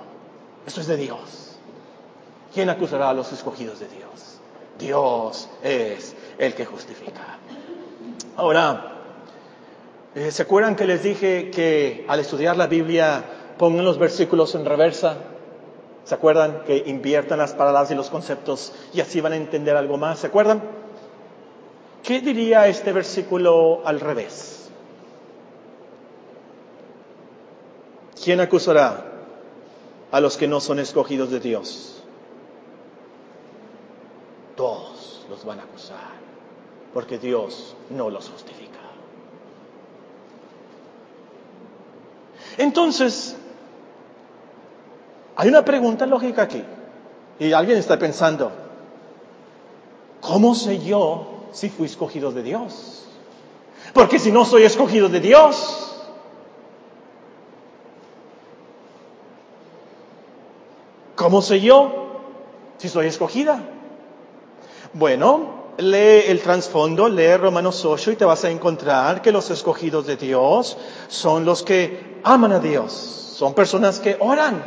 Esto 0.66 0.82
es 0.82 0.88
de 0.88 0.98
Dios. 0.98 1.58
¿Quién 2.54 2.70
acusará 2.70 3.10
a 3.10 3.14
los 3.14 3.32
escogidos 3.34 3.80
de 3.80 3.88
Dios? 3.88 4.40
Dios 4.80 5.50
es 5.64 6.16
el 6.38 6.54
que 6.54 6.66
justifica. 6.66 7.38
Ahora, 8.38 8.94
eh, 10.16 10.32
¿se 10.32 10.44
acuerdan 10.44 10.76
que 10.76 10.86
les 10.86 11.04
dije 11.04 11.52
que 11.52 12.06
al 12.08 12.20
estudiar 12.20 12.58
la 12.58 12.68
Biblia 12.68 13.24
pongan 13.58 13.86
los 13.86 13.98
versículos 13.98 14.56
en 14.56 14.66
reversa? 14.66 15.18
¿Se 16.06 16.16
acuerdan 16.16 16.64
que 16.66 16.84
inviertan 16.86 17.40
las 17.40 17.54
palabras 17.54 17.90
y 17.92 17.96
los 17.96 18.10
conceptos 18.10 18.74
y 18.94 19.02
así 19.02 19.22
van 19.22 19.34
a 19.34 19.38
entender 19.38 19.76
algo 19.76 19.98
más? 19.98 20.20
¿Se 20.20 20.28
acuerdan? 20.28 20.62
¿Qué 22.04 22.22
diría 22.22 22.68
este 22.68 22.94
versículo 22.94 23.82
al 23.86 24.00
revés? 24.00 24.65
¿Quién 28.24 28.40
acusará 28.40 29.06
a 30.12 30.20
los 30.20 30.38
que 30.38 30.48
no 30.48 30.60
son 30.60 30.80
escogidos 30.80 31.30
de 31.30 31.40
Dios? 31.40 32.04
Todos 34.56 35.26
los 35.30 35.44
van 35.44 35.60
a 35.60 35.64
acusar, 35.64 36.14
porque 36.94 37.18
Dios 37.18 37.76
no 37.90 38.10
los 38.10 38.30
justifica. 38.30 38.80
Entonces, 42.58 43.36
hay 45.36 45.50
una 45.50 45.66
pregunta 45.66 46.06
lógica 46.06 46.44
aquí. 46.44 46.64
Y 47.38 47.52
alguien 47.52 47.78
está 47.78 48.00
pensando, 48.00 48.52
¿cómo 50.22 50.56
sé 50.56 50.80
yo 50.80 51.48
si 51.52 51.70
fui 51.70 51.88
escogido 51.88 52.32
de 52.32 52.44
Dios? 52.44 53.04
Porque 53.94 54.20
si 54.20 54.32
no 54.32 54.46
soy 54.46 54.64
escogido 54.64 55.10
de 55.10 55.20
Dios, 55.20 55.85
¿Cómo 61.26 61.42
sé 61.42 61.60
yo 61.60 61.92
si 62.78 62.88
soy 62.88 63.08
escogida? 63.08 63.60
Bueno, 64.94 65.72
lee 65.78 66.22
el 66.28 66.40
trasfondo, 66.40 67.10
lee 67.10 67.36
Romanos 67.38 67.84
8 67.84 68.12
y 68.12 68.16
te 68.16 68.26
vas 68.26 68.46
a 68.46 68.52
encontrar 68.52 69.24
que 69.24 69.32
los 69.32 69.50
escogidos 69.50 70.06
de 70.06 70.18
Dios 70.18 70.78
son 71.08 71.44
los 71.44 71.64
que 71.64 72.20
aman 72.24 72.52
a 72.52 72.60
Dios, 72.60 72.92
son 72.92 73.56
personas 73.56 74.00
que 74.00 74.18
oran. 74.20 74.64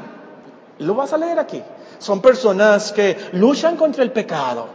Lo 0.80 0.96
vas 0.96 1.12
a 1.12 1.18
leer 1.18 1.38
aquí. 1.38 1.62
Son 2.00 2.20
personas 2.20 2.90
que 2.90 3.16
luchan 3.34 3.76
contra 3.76 4.02
el 4.02 4.10
pecado, 4.10 4.66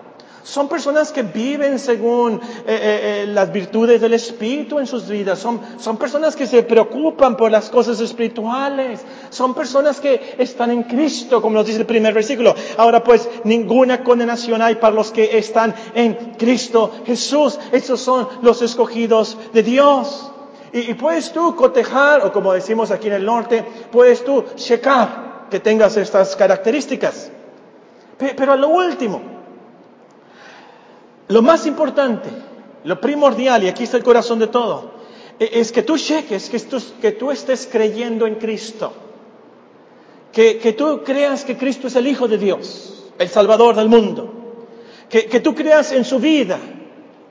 son 0.43 0.67
personas 0.67 1.13
que 1.13 1.23
viven 1.23 1.79
según 1.79 2.35
eh, 2.35 2.39
eh, 2.67 3.23
eh, 3.23 3.27
las 3.27 3.51
virtudes 3.51 4.01
del 4.01 4.13
Espíritu 4.13 4.77
en 4.77 4.85
sus 4.85 5.07
vidas. 5.07 5.39
Son, 5.39 5.61
son 5.77 5.95
personas 5.95 6.35
que 6.35 6.45
se 6.45 6.63
preocupan 6.63 7.37
por 7.37 7.49
las 7.49 7.69
cosas 7.69 8.01
espirituales. 8.01 8.99
Son 9.29 9.53
personas 9.53 10.01
que 10.01 10.35
están 10.37 10.71
en 10.71 10.83
Cristo, 10.83 11.41
como 11.41 11.55
nos 11.55 11.65
dice 11.65 11.79
el 11.79 11.85
primer 11.85 12.13
versículo. 12.13 12.53
Ahora 12.77 13.01
pues, 13.01 13.29
ninguna 13.45 14.03
condenación 14.03 14.61
hay 14.61 14.75
para 14.75 14.93
los 14.93 15.11
que 15.11 15.37
están 15.37 15.73
en 15.95 16.33
Cristo 16.37 16.91
Jesús. 17.05 17.57
Esos 17.71 18.01
son 18.01 18.27
los 18.41 18.61
escogidos 18.61 19.37
de 19.53 19.63
Dios. 19.63 20.29
Y, 20.73 20.91
y 20.91 20.93
puedes 20.95 21.31
tú 21.31 21.55
cotejar, 21.55 22.25
o 22.25 22.33
como 22.33 22.51
decimos 22.51 22.91
aquí 22.91 23.07
en 23.07 23.13
el 23.13 23.25
norte, 23.25 23.63
puedes 23.91 24.25
tú 24.25 24.43
checar 24.55 25.47
que 25.49 25.61
tengas 25.61 25.95
estas 25.95 26.35
características. 26.35 27.31
Pero 28.17 28.51
a 28.53 28.55
lo 28.57 28.67
último, 28.67 29.32
lo 31.27 31.41
más 31.41 31.65
importante, 31.65 32.29
lo 32.83 32.99
primordial, 32.99 33.63
y 33.63 33.67
aquí 33.67 33.83
está 33.83 33.97
el 33.97 34.03
corazón 34.03 34.39
de 34.39 34.47
todo, 34.47 34.91
e-, 35.39 35.59
es 35.59 35.71
que 35.71 35.83
tú 35.83 35.97
cheques, 35.97 36.49
que 36.49 36.59
tú, 36.59 36.81
que 37.01 37.11
tú 37.11 37.31
estés 37.31 37.67
creyendo 37.71 38.27
en 38.27 38.35
Cristo. 38.35 38.93
Que, 40.31 40.57
que, 40.57 40.73
tú 40.73 41.03
creas 41.03 41.45
que 41.45 41.57
Cristo 41.57 41.87
es 41.87 41.95
el 41.95 42.07
Hijo 42.07 42.27
de 42.27 42.39
Dios, 42.39 43.11
el 43.19 43.29
Salvador 43.29 43.75
del 43.75 43.87
mundo. 43.87 44.33
Que, 45.07 45.25
que 45.27 45.39
tú 45.39 45.53
creas 45.53 45.91
en 45.91 46.03
su 46.05 46.17
vida, 46.17 46.57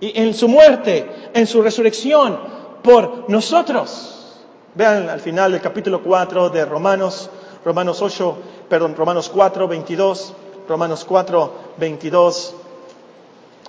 y 0.02 0.20
en 0.20 0.34
su 0.34 0.48
muerte, 0.48 1.30
en 1.32 1.46
su 1.46 1.62
resurrección 1.62 2.36
por 2.82 3.30
nosotros. 3.30 4.40
Vean 4.74 5.08
al 5.08 5.20
final 5.20 5.52
del 5.52 5.60
capítulo 5.60 6.02
4 6.02 6.50
de 6.50 6.64
Romanos, 6.64 7.30
Romanos 7.64 8.02
8, 8.02 8.36
perdón, 8.68 8.96
Romanos 8.96 9.30
4, 9.32 9.68
22, 9.68 10.34
Romanos 10.68 11.04
4, 11.04 11.52
22 11.78 12.54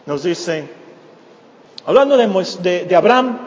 nos 0.06 0.24
dice, 0.24 0.68
hablando 1.86 2.18
de, 2.18 2.86
de, 2.86 2.96
Abraham, 2.96 3.40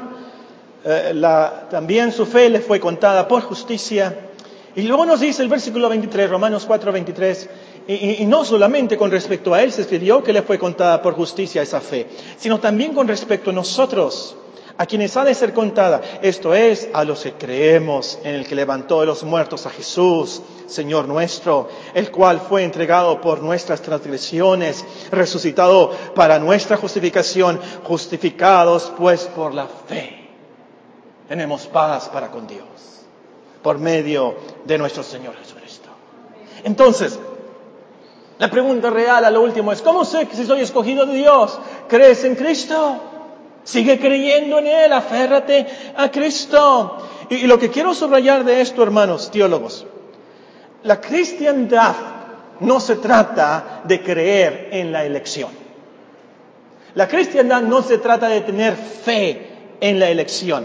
eh, 0.85 1.13
la, 1.15 1.69
también 1.71 2.13
su 2.13 2.27
fe 2.27 2.49
le 2.49 2.61
fue 2.61 2.81
contada 2.81 3.29
por 3.29 3.43
justicia. 3.43 4.31
Y 4.75 4.83
luego 4.83 5.07
nos 5.07 5.21
dice 5.21 5.43
el 5.43 5.49
versículo 5.49 5.89
23, 5.89 6.31
Romanos 6.31 6.65
4, 6.67 6.93
23, 6.93 7.51
y, 7.89 8.23
y, 8.23 8.27
no 8.27 8.45
solamente 8.45 8.97
con 8.97 9.11
respecto 9.11 9.55
a 9.55 9.63
él 9.63 9.73
se 9.73 9.83
escribió 9.83 10.23
que 10.23 10.33
le 10.33 10.43
fue 10.43 10.59
contada 10.59 11.01
por 11.01 11.15
justicia 11.15 11.63
esa 11.63 11.81
fe, 11.81 12.07
sino 12.37 12.59
también 12.59 12.93
con 12.93 13.07
respecto 13.07 13.51
a 13.51 13.53
nosotros 13.53 14.37
a 14.79 14.87
quienes 14.87 15.17
ha 15.17 15.25
de 15.25 15.35
ser 15.35 15.53
contada, 15.55 16.03
esto 16.21 16.55
es, 16.55 16.89
a 16.93 17.05
los 17.05 17.23
que 17.23 17.33
creemos 17.33 18.19
en 18.23 18.35
el 18.35 18.47
que 18.47 18.55
levantó 18.55 19.01
de 19.01 19.07
los 19.07 19.25
muertos 19.25 19.65
a 19.67 19.71
Jesús, 19.71 20.43
Señor 20.67 21.09
nuestro, 21.09 21.69
el 21.95 22.11
cual 22.11 22.41
fue 22.41 22.63
entregado 22.63 23.21
por 23.21 23.43
nuestras 23.43 23.81
transgresiones, 23.81 24.85
resucitado 25.11 25.91
para 26.15 26.39
nuestra 26.39 26.77
justificación, 26.77 27.59
justificados 27.85 28.93
pues 28.99 29.23
por 29.25 29.55
la 29.55 29.67
fe. 29.67 30.29
Tenemos 31.29 31.67
paz 31.67 32.09
para 32.09 32.31
con 32.31 32.47
Dios, 32.47 32.67
por 33.63 33.79
medio 33.79 34.37
de 34.65 34.79
nuestro 34.79 35.03
Señor 35.03 35.37
Jesucristo. 35.37 35.89
Entonces, 36.65 37.19
la 38.39 38.51
pregunta 38.51 38.91
real 38.91 39.25
a 39.25 39.31
lo 39.31 39.41
último 39.41 39.73
es, 39.73 39.81
¿cómo 39.81 40.05
sé 40.05 40.29
que 40.29 40.37
si 40.37 40.45
soy 40.45 40.61
escogido 40.61 41.07
de 41.07 41.15
Dios? 41.15 41.59
¿Crees 41.89 42.23
en 42.25 42.35
Cristo? 42.35 43.01
Sigue 43.67 43.99
creyendo 43.99 44.61
en 44.61 44.69
Él, 44.69 44.93
aférrate 44.93 45.67
a 45.97 46.09
Cristo. 46.09 46.99
Y, 47.29 47.49
lo 47.49 47.59
que 47.59 47.69
quiero 47.69 47.95
subrayar 47.95 48.45
de 48.45 48.61
esto, 48.61 48.81
hermanos 48.85 49.29
teólogos, 49.33 49.85
la 50.85 51.01
cristiandad 51.01 51.97
no 52.61 52.79
se 52.79 52.95
trata 52.95 53.81
de 53.83 54.01
creer 54.01 54.69
en 54.71 54.93
la 54.93 55.05
elección. 55.05 55.51
La 56.95 57.09
cristiandad 57.09 57.61
no 57.63 57.83
se 57.83 57.99
trata 57.99 58.29
de 58.29 58.43
tener 58.43 58.77
fe 58.77 59.49
en 59.81 59.99
la 59.99 60.11
elección. 60.11 60.65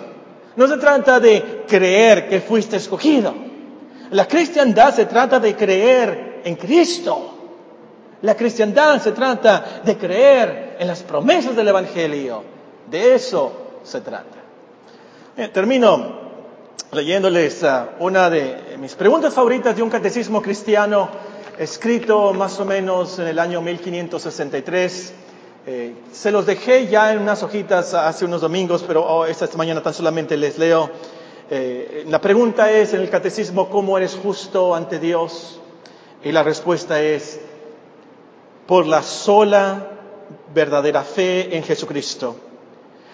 No 0.55 0.67
se 0.67 0.77
trata 0.77 1.19
de 1.19 1.63
creer 1.67 2.29
que 2.29 2.39
fuiste 2.39 2.75
escogido. 2.75 3.33
La 4.11 4.27
cristiandad 4.27 4.93
se 4.93 5.07
trata 5.07 5.39
de 5.39 5.55
creer 5.55 6.41
en 6.45 6.55
Cristo. 6.55 7.35
La 8.21 8.35
cristiandad 8.35 9.01
se 9.01 9.11
trata 9.13 9.81
de 9.83 9.97
creer 9.97 10.77
en 10.77 10.85
las 10.85 11.01
promesas 11.01 11.55
del 11.55 11.69
Evangelio. 11.69 12.60
De 12.91 13.15
eso 13.15 13.53
se 13.83 14.01
trata. 14.01 14.37
Termino 15.53 16.19
leyéndoles 16.91 17.63
uh, 17.63 18.03
una 18.03 18.29
de 18.29 18.75
mis 18.77 18.95
preguntas 18.95 19.33
favoritas 19.33 19.77
de 19.77 19.81
un 19.81 19.89
catecismo 19.89 20.41
cristiano 20.41 21.07
escrito 21.57 22.33
más 22.33 22.59
o 22.59 22.65
menos 22.65 23.17
en 23.17 23.27
el 23.27 23.39
año 23.39 23.61
1563. 23.61 25.13
Eh, 25.67 25.93
se 26.11 26.31
los 26.31 26.45
dejé 26.45 26.87
ya 26.87 27.13
en 27.13 27.19
unas 27.19 27.41
hojitas 27.43 27.93
hace 27.93 28.25
unos 28.25 28.41
domingos, 28.41 28.83
pero 28.85 29.05
oh, 29.05 29.25
esta 29.25 29.47
mañana 29.55 29.81
tan 29.81 29.93
solamente 29.93 30.35
les 30.35 30.57
leo. 30.57 30.89
Eh, 31.49 32.03
la 32.09 32.19
pregunta 32.19 32.69
es 32.71 32.93
en 32.93 32.99
el 32.99 33.09
catecismo, 33.09 33.69
¿cómo 33.69 33.97
eres 33.97 34.19
justo 34.21 34.75
ante 34.75 34.99
Dios? 34.99 35.61
Y 36.25 36.33
la 36.33 36.43
respuesta 36.43 37.01
es, 37.01 37.39
por 38.67 38.85
la 38.85 39.01
sola 39.01 39.87
verdadera 40.53 41.03
fe 41.03 41.55
en 41.55 41.63
Jesucristo. 41.63 42.50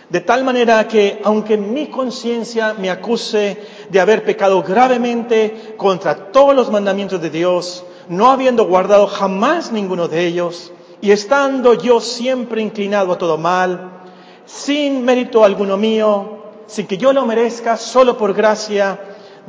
De 0.09 0.21
tal 0.21 0.45
manera 0.45 0.87
que, 0.87 1.19
aunque 1.25 1.57
mi 1.57 1.87
conciencia 1.87 2.73
me 2.73 2.89
acuse 2.89 3.57
de 3.89 3.99
haber 3.99 4.23
pecado 4.23 4.63
gravemente 4.63 5.75
contra 5.75 6.31
todos 6.31 6.55
los 6.55 6.71
mandamientos 6.71 7.21
de 7.21 7.29
Dios, 7.29 7.83
no 8.07 8.31
habiendo 8.31 8.65
guardado 8.65 9.07
jamás 9.07 9.71
ninguno 9.73 10.07
de 10.07 10.25
ellos, 10.25 10.71
y 11.01 11.11
estando 11.11 11.73
yo 11.73 11.99
siempre 11.99 12.61
inclinado 12.61 13.11
a 13.11 13.17
todo 13.17 13.37
mal, 13.37 14.03
sin 14.45 15.03
mérito 15.03 15.43
alguno 15.43 15.75
mío, 15.75 16.37
sin 16.67 16.87
que 16.87 16.97
yo 16.97 17.11
lo 17.11 17.25
merezca, 17.25 17.75
solo 17.75 18.17
por 18.17 18.33
gracia, 18.33 18.99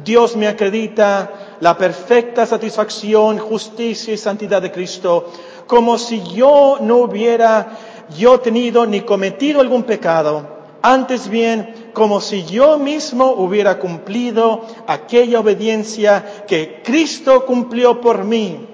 Dios 0.04 0.36
me 0.36 0.48
acredita 0.48 1.56
la 1.61 1.78
perfecta 1.78 2.46
satisfacción, 2.46 3.38
justicia 3.38 4.12
y 4.12 4.16
santidad 4.16 4.61
de 4.61 4.72
Cristo, 4.72 5.30
como 5.66 5.98
si 5.98 6.22
yo 6.22 6.78
no 6.80 6.96
hubiera 6.96 7.76
yo 8.16 8.40
tenido 8.40 8.86
ni 8.86 9.02
cometido 9.02 9.61
algún 9.61 9.82
pecado, 9.82 10.59
antes 10.82 11.28
bien 11.28 11.90
como 11.92 12.20
si 12.20 12.44
yo 12.44 12.78
mismo 12.78 13.32
hubiera 13.32 13.78
cumplido 13.78 14.64
aquella 14.86 15.40
obediencia 15.40 16.44
que 16.46 16.82
Cristo 16.84 17.44
cumplió 17.44 18.00
por 18.00 18.24
mí, 18.24 18.66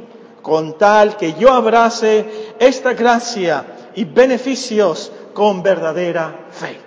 con 0.43 0.77
tal 0.77 1.17
que 1.17 1.33
yo 1.35 1.53
abrace 1.53 2.55
esta 2.59 2.93
gracia 2.93 3.65
y 3.95 4.05
beneficios 4.05 5.11
con 5.33 5.63
verdadera 5.63 6.47
fe. 6.51 6.79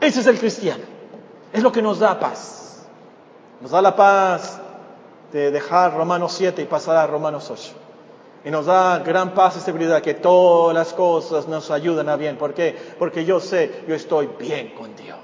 Ese 0.00 0.20
es 0.20 0.26
el 0.26 0.38
cristiano. 0.38 0.84
Es 1.52 1.62
lo 1.62 1.72
que 1.72 1.82
nos 1.82 1.98
da 1.98 2.18
paz. 2.18 2.86
Nos 3.60 3.70
da 3.70 3.82
la 3.82 3.96
paz 3.96 4.60
de 5.32 5.50
dejar 5.50 5.94
Romanos 5.94 6.32
7 6.36 6.62
y 6.62 6.64
pasar 6.66 6.96
a 6.96 7.06
Romanos 7.06 7.50
8. 7.50 7.87
Y 8.44 8.50
nos 8.50 8.66
da 8.66 9.00
gran 9.00 9.34
paz 9.34 9.56
y 9.56 9.60
seguridad 9.60 10.00
que 10.00 10.14
todas 10.14 10.74
las 10.74 10.92
cosas 10.94 11.48
nos 11.48 11.70
ayudan 11.70 12.08
a 12.08 12.16
bien. 12.16 12.36
¿Por 12.36 12.54
qué? 12.54 12.76
Porque 12.98 13.24
yo 13.24 13.40
sé, 13.40 13.84
yo 13.88 13.94
estoy 13.94 14.28
bien 14.38 14.74
con 14.76 14.94
Dios. 14.96 15.18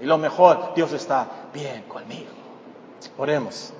Y 0.00 0.06
lo 0.06 0.18
mejor, 0.18 0.74
Dios 0.74 0.92
está 0.92 1.28
bien 1.52 1.82
conmigo. 1.88 2.30
Oremos. 3.18 3.72